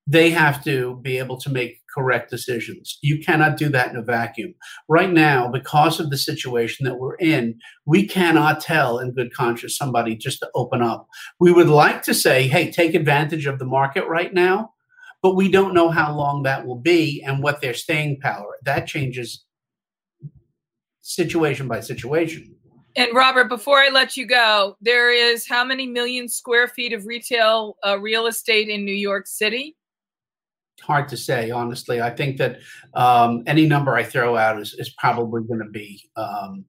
[0.08, 2.98] they have to be able to make correct decisions.
[3.02, 4.56] You cannot do that in a vacuum.
[4.90, 9.78] Right now, because of the situation that we're in, we cannot tell in good conscience
[9.78, 11.08] somebody just to open up.
[11.40, 14.74] We would like to say, hey, take advantage of the market right now,
[15.22, 18.58] but we don't know how long that will be and what their staying power.
[18.64, 19.46] That changes
[21.02, 22.56] situation by situation.
[22.96, 27.06] And Robert, before I let you go, there is how many million square feet of
[27.06, 29.78] retail uh, real estate in New York City?
[30.82, 32.02] hard to say, honestly.
[32.02, 32.60] I think that
[32.94, 36.66] um, any number I throw out is, is probably going to be um,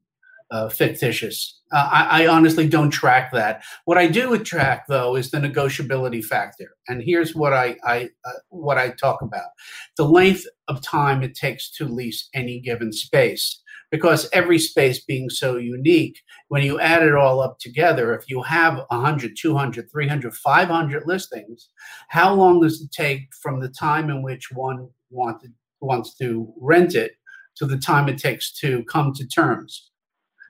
[0.52, 1.60] uh, fictitious.
[1.72, 3.64] Uh, I, I, honestly don't track that.
[3.86, 6.76] What I do track, though, is the negotiability factor.
[6.88, 9.48] And here's what I, I uh, what I talk about:
[9.96, 15.30] the length of time it takes to lease any given space because every space being
[15.30, 20.34] so unique, when you add it all up together, if you have 100, 200, 300,
[20.34, 21.68] 500 listings,
[22.08, 26.94] how long does it take from the time in which one wanted, wants to rent
[26.94, 27.12] it
[27.56, 29.91] to the time it takes to come to terms?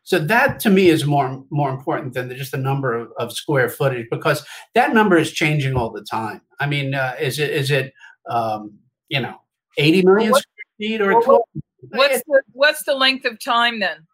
[0.04, 3.68] So that to me is more more important than just the number of, of square
[3.68, 6.40] footage because that number is changing all the time.
[6.60, 7.92] I mean, uh, is it is it
[8.28, 9.36] um, you know
[9.78, 10.44] 80 million square
[10.78, 11.40] feet or 12?
[11.90, 14.06] What's the what's the length of time then?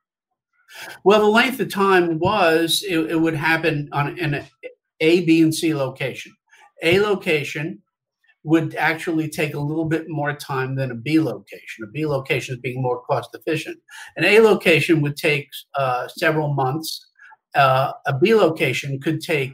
[1.04, 4.44] Well, the length of time was it, it would happen on an
[5.00, 6.32] A, B, and C location.
[6.82, 7.82] A location
[8.48, 11.84] would actually take a little bit more time than a B location.
[11.84, 13.78] A B location is being more cost efficient.
[14.16, 17.06] An A location would take uh, several months.
[17.54, 19.52] Uh, a B location could take,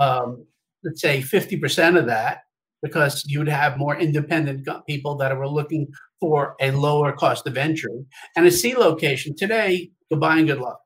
[0.00, 0.44] um,
[0.82, 2.38] let's say, 50% of that
[2.82, 5.86] because you would have more independent people that were looking
[6.20, 8.04] for a lower cost of entry.
[8.36, 10.80] And a C location today, goodbye and good luck.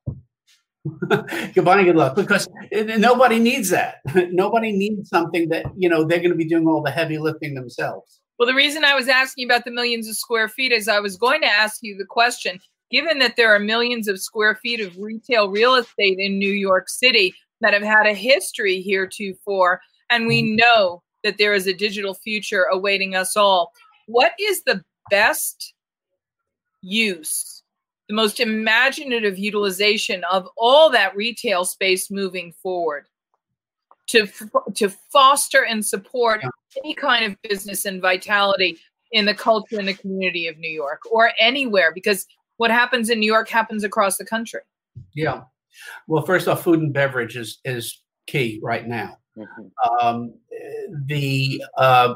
[1.55, 3.97] goodbye and good luck because nobody needs that.
[4.33, 7.55] nobody needs something that, you know, they're going to be doing all the heavy lifting
[7.55, 8.21] themselves.
[8.39, 11.17] Well, the reason I was asking about the millions of square feet is I was
[11.17, 12.61] going to ask you the question
[12.91, 16.89] given that there are millions of square feet of retail real estate in New York
[16.89, 19.81] City that have had a history heretofore,
[20.11, 20.57] and we mm-hmm.
[20.57, 23.73] know that there is a digital future awaiting us all,
[24.07, 25.75] what is the best
[26.83, 27.56] use,
[28.09, 33.07] the most imaginative utilization of all that retail space moving forward
[34.09, 34.29] to,
[34.75, 36.41] to foster and support
[36.83, 38.79] any kind of business and vitality
[39.13, 42.27] in the culture and the community of New York or anywhere because
[42.57, 44.61] what happens in New York happens across the country.
[45.15, 45.43] Yeah.
[46.07, 49.19] Well, first off, food and beverage is, is key right now.
[49.37, 50.07] Mm-hmm.
[50.07, 50.35] Um,
[51.05, 52.15] the uh,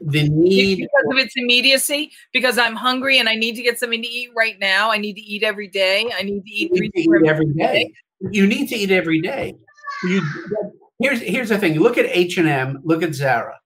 [0.00, 4.02] the need because of its immediacy because i'm hungry and i need to get something
[4.02, 4.90] to eat right now.
[4.90, 6.10] I need to eat every day.
[6.16, 7.62] I need to eat, to eat every day.
[7.62, 7.92] day.
[8.30, 9.54] You need to eat every day.
[10.04, 10.22] You
[10.98, 11.78] here's here's the thing.
[11.78, 13.58] Look at h&m look at zara.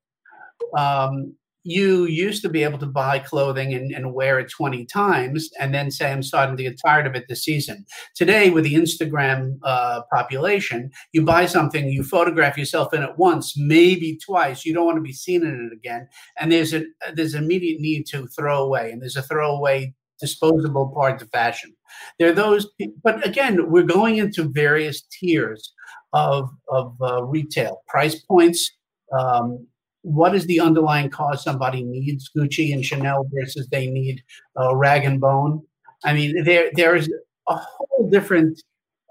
[0.76, 5.50] Um, you used to be able to buy clothing and, and, wear it 20 times
[5.60, 7.84] and then say, I'm starting to get tired of it this season.
[8.14, 13.54] Today, with the Instagram uh, population, you buy something, you photograph yourself in it once,
[13.56, 14.64] maybe twice.
[14.64, 16.08] You don't want to be seen in it again.
[16.38, 21.22] And there's a there's immediate need to throw away, and there's a throwaway disposable part
[21.22, 21.72] of fashion.
[22.18, 22.66] There are those,
[23.02, 25.72] but again, we're going into various tiers
[26.12, 28.70] of, of uh, retail price points.
[29.18, 29.66] Um,
[30.08, 34.22] what is the underlying cause somebody needs Gucci and Chanel versus they need
[34.58, 35.62] uh, rag and bone?
[36.04, 37.12] I mean, there there is
[37.48, 38.62] a whole different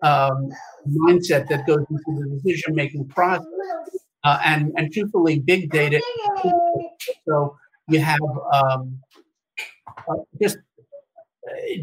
[0.01, 0.49] um,
[0.87, 3.45] mindset that goes into the decision making process,
[4.23, 6.01] uh, and and truthfully, big data.
[7.25, 7.57] So
[7.89, 8.19] you have
[8.53, 8.99] um,
[10.09, 10.57] uh, just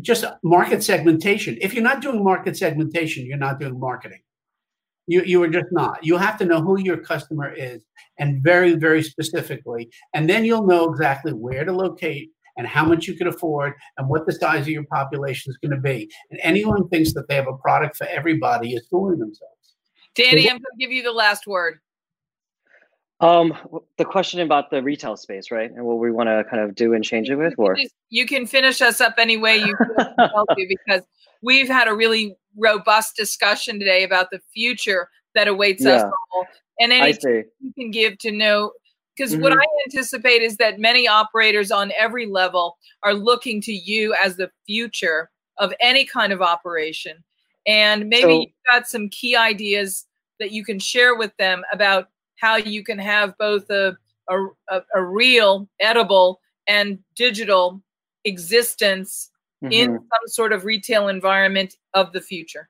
[0.02, 1.56] just market segmentation.
[1.60, 4.20] If you're not doing market segmentation, you're not doing marketing.
[5.06, 6.04] You, you are just not.
[6.04, 7.82] You have to know who your customer is
[8.18, 9.90] and very, very specifically.
[10.14, 14.08] And then you'll know exactly where to locate and how much you can afford and
[14.08, 16.10] what the size of your population is going to be.
[16.30, 19.52] And anyone thinks that they have a product for everybody is fooling themselves.
[20.14, 21.80] Danny, I'm going to give you the last word.
[23.20, 23.54] Um,
[23.96, 26.94] the question about the retail space, right, and what we want to kind of do
[26.94, 27.76] and change it with, or
[28.10, 29.76] you can finish us up any way you
[30.18, 31.02] help you because
[31.40, 35.96] we've had a really robust discussion today about the future that awaits yeah.
[35.96, 36.46] us all,
[36.80, 38.72] and anything you can give to know.
[39.16, 39.42] Because mm-hmm.
[39.42, 44.36] what I anticipate is that many operators on every level are looking to you as
[44.36, 47.22] the future of any kind of operation,
[47.66, 50.06] and maybe so, you've got some key ideas
[50.40, 52.08] that you can share with them about
[52.40, 53.96] how you can have both a,
[54.28, 57.80] a, a real, edible, and digital
[58.24, 59.30] existence
[59.64, 59.72] mm-hmm.
[59.72, 62.68] in some sort of retail environment of the future?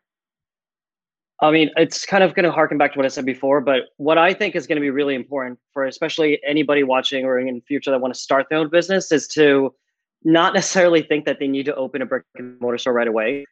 [1.41, 3.83] I mean, it's kind of going to harken back to what I said before, but
[3.97, 7.55] what I think is going to be really important for especially anybody watching or in
[7.55, 9.75] the future that want to start their own business is to
[10.23, 13.45] not necessarily think that they need to open a brick and mortar store right away.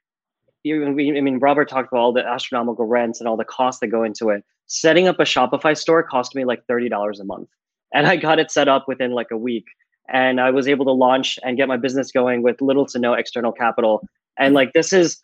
[0.62, 3.88] You, I mean, Robert talked about all the astronomical rents and all the costs that
[3.88, 7.48] go into it setting up a Shopify store cost me like $30 a month.
[7.92, 9.66] And I got it set up within like a week.
[10.12, 13.14] And I was able to launch and get my business going with little to no
[13.14, 14.06] external capital.
[14.38, 15.18] And like this is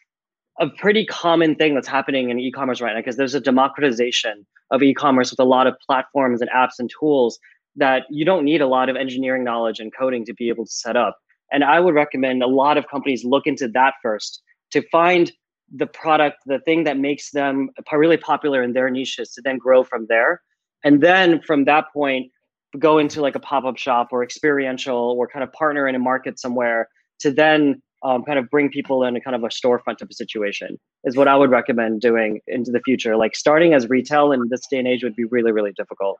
[0.60, 4.82] a pretty common thing that's happening in e-commerce right now because there's a democratization of
[4.82, 7.38] e-commerce with a lot of platforms and apps and tools
[7.76, 10.72] that you don't need a lot of engineering knowledge and coding to be able to
[10.72, 11.16] set up.
[11.52, 14.42] And I would recommend a lot of companies look into that first
[14.72, 15.30] to find
[15.72, 19.84] the product, the thing that makes them really popular in their niches to then grow
[19.84, 20.42] from there.
[20.82, 22.32] And then from that point,
[22.78, 25.98] go into like a pop up shop or experiential or kind of partner in a
[25.98, 26.88] market somewhere
[27.20, 30.12] to then um, kind of bring people in a kind of a storefront type of
[30.12, 33.16] situation is what I would recommend doing into the future.
[33.16, 36.18] Like starting as retail in this day and age would be really, really difficult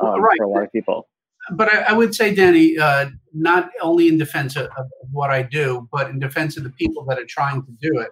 [0.00, 0.36] um, right.
[0.38, 1.06] for a lot of people
[1.52, 5.42] but I, I, would say, Danny, uh, not only in defense of, of, what I
[5.42, 8.10] do, but in defense of the people that are trying to do it.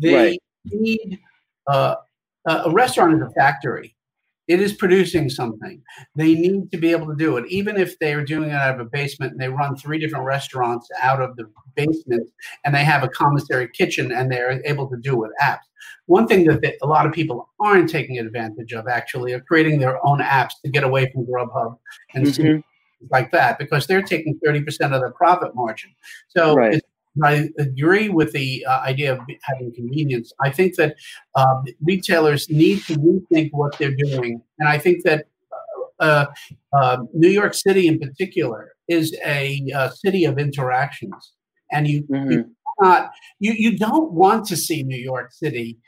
[0.00, 0.42] They right.
[0.66, 1.18] need
[1.66, 1.96] uh,
[2.46, 3.95] a restaurant is a factory.
[4.48, 5.82] It is producing something.
[6.14, 8.74] They need to be able to do it, even if they are doing it out
[8.74, 12.30] of a basement and they run three different restaurants out of the basement
[12.64, 15.66] and they have a commissary kitchen and they're able to do with apps.
[16.06, 19.80] One thing that they, a lot of people aren't taking advantage of actually are creating
[19.80, 21.78] their own apps to get away from Grubhub
[22.14, 22.60] and mm-hmm.
[23.10, 24.64] like that because they're taking 30%
[24.94, 25.90] of the profit margin.
[26.28, 26.80] So right.
[27.24, 30.32] I agree with the uh, idea of having convenience.
[30.40, 30.96] I think that
[31.34, 34.42] uh, retailers need to rethink what they're doing.
[34.58, 35.26] And I think that
[35.98, 36.26] uh,
[36.74, 41.32] uh New York City, in particular, is a, uh, city of interactions.
[41.72, 42.30] And you, mm-hmm.
[42.30, 45.78] you not you you don't want to see New York City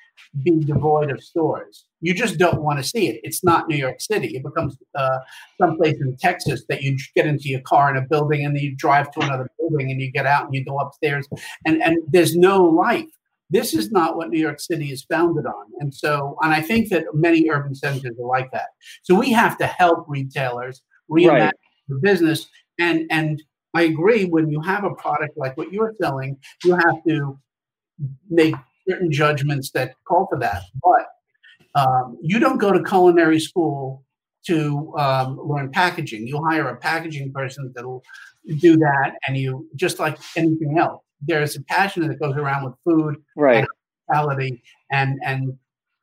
[0.42, 1.84] be devoid of stores.
[2.00, 3.20] You just don't want to see it.
[3.24, 4.36] It's not New York City.
[4.36, 5.18] It becomes uh,
[5.60, 8.74] someplace in Texas that you get into your car in a building and then you
[8.76, 11.26] drive to another building and you get out and you go upstairs
[11.64, 13.08] and and there's no life.
[13.50, 15.66] This is not what New York City is founded on.
[15.80, 18.68] And so, and I think that many urban centers are like that.
[19.02, 21.54] So we have to help retailers reimagine right.
[21.88, 22.46] the business
[22.78, 23.42] and and
[23.74, 24.24] I agree.
[24.24, 27.38] When you have a product like what you're selling, you have to
[28.30, 28.54] make
[28.88, 30.62] certain judgments that call for that.
[30.82, 31.06] But
[31.78, 34.05] um, you don't go to culinary school
[34.46, 36.26] to um, learn packaging.
[36.26, 38.02] You hire a packaging person that'll
[38.59, 41.02] do that, and you just like anything else.
[41.20, 43.66] There's a passion that goes around with food, right?
[44.10, 44.59] And
[44.90, 45.59] and and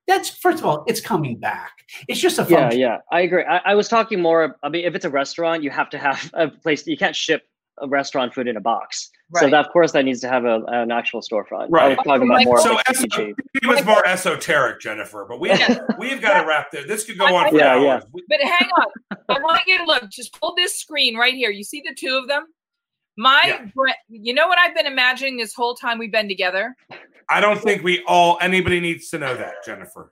[0.08, 1.72] that's first of all, it's coming back.
[2.08, 2.80] It's just a function.
[2.80, 2.98] yeah, yeah.
[3.12, 3.44] I agree.
[3.44, 4.58] I, I was talking more.
[4.62, 6.86] I mean, if it's a restaurant, you have to have a place.
[6.86, 7.44] You can't ship
[7.88, 9.10] restaurant food in a box.
[9.32, 9.42] Right.
[9.42, 11.68] So that, of course, that needs to have a, an actual storefront.
[11.70, 11.98] Right.
[11.98, 12.60] talking about more.
[12.60, 15.50] So es- it was more esoteric, Jennifer, but we
[16.00, 16.86] we've got to wrap there.
[16.86, 18.04] This could go on for yeah, hours.
[18.16, 18.22] Yeah.
[18.30, 18.86] But hang on,
[19.30, 20.10] I want you to look.
[20.10, 21.50] Just pull this screen right here.
[21.50, 22.46] You see the two of them.
[23.18, 23.44] My,
[23.76, 23.94] yeah.
[24.10, 26.76] you know what I've been imagining this whole time we've been together.
[27.30, 30.12] I don't think we all anybody needs to know that, Jennifer.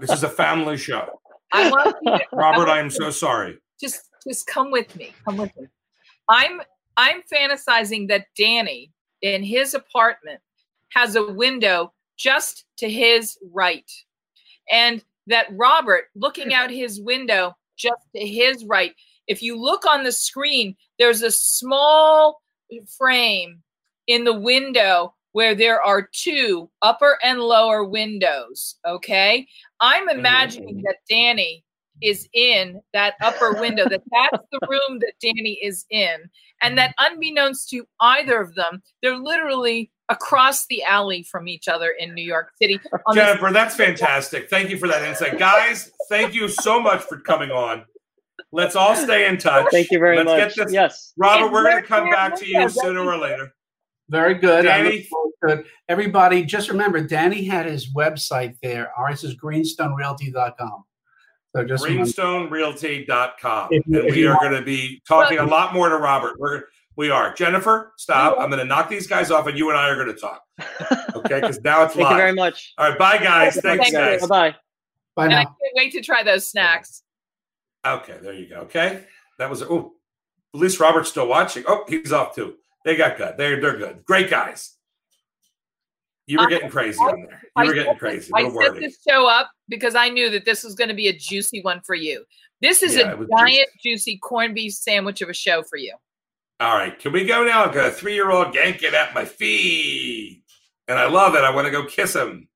[0.00, 1.20] this is a family show.
[1.52, 2.18] I love you.
[2.32, 2.68] Robert.
[2.68, 3.58] I am so sorry.
[3.80, 5.12] Just, just come with me.
[5.24, 5.66] Come with me.
[6.28, 6.60] I'm
[6.98, 8.92] I'm fantasizing that Danny
[9.22, 10.40] in his apartment
[10.90, 13.90] has a window just to his right.
[14.70, 18.94] And that Robert looking out his window just to his right.
[19.28, 22.42] If you look on the screen, there's a small
[22.98, 23.62] frame
[24.08, 28.76] in the window where there are two upper and lower windows.
[28.84, 29.46] Okay.
[29.78, 30.18] I'm mm-hmm.
[30.18, 31.64] imagining that Danny
[32.02, 36.16] is in that upper window, that that's the room that Danny is in.
[36.62, 41.94] And that unbeknownst to either of them, they're literally across the alley from each other
[41.98, 42.80] in New York City.
[43.14, 44.48] Jennifer, that's fantastic.
[44.50, 45.38] Thank you for that insight.
[45.38, 47.84] Guys, thank you so much for coming on.
[48.50, 49.66] Let's all stay in touch.
[49.70, 50.56] Thank you very Let's much.
[50.56, 50.72] Get this.
[50.72, 53.52] Yes, Robert, And we're going to come back to yeah, you sooner or later.
[54.08, 54.62] Very good.
[54.62, 55.02] Danny?
[55.02, 55.66] forward.
[55.88, 58.90] Everybody, just remember, Danny had his website there.
[58.96, 60.84] Ours is greenstonerealty.com.
[61.56, 63.68] So just remember, GreenstoneRealty.com.
[63.70, 66.38] If and if we are want- going to be talking a lot more to Robert.
[66.38, 66.64] We're
[66.98, 67.32] we are.
[67.32, 68.36] Jennifer, stop.
[68.40, 70.42] I'm going to knock these guys off, and you and I are going to talk.
[71.14, 72.02] Okay, because now it's live.
[72.08, 72.74] thank you very much.
[72.76, 73.56] All right, bye, guys.
[73.56, 73.92] Thanks, you.
[73.92, 74.20] guys.
[74.22, 74.56] Bye bye.
[75.14, 77.04] bye And I can't wait to try those snacks.
[77.86, 78.56] Okay, there you go.
[78.62, 79.04] Okay,
[79.38, 79.62] that was.
[79.62, 79.94] Oh,
[80.54, 81.62] at least Robert's still watching.
[81.68, 82.56] Oh, he's off too.
[82.84, 83.36] They got good.
[83.38, 84.04] They're they're good.
[84.04, 84.74] Great guys.
[86.28, 87.42] You were getting crazy on there.
[87.56, 88.30] I You were getting crazy.
[88.34, 91.12] I set this show up because I knew that this was going to be a
[91.16, 92.22] juicy one for you.
[92.60, 95.94] This is Yeah, a giant, juicy corned beef sandwich of a show for you.
[96.60, 97.64] All right, can we go now?
[97.64, 100.42] I've got a three-year-old yanking at my feet,
[100.86, 101.44] and I love it.
[101.44, 102.46] I want to go kiss him.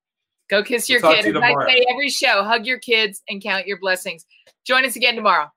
[0.50, 1.34] Go kiss your We'll kid.
[1.34, 4.26] you I say every show, hug your kids and count your blessings.
[4.66, 5.50] Join us again tomorrow.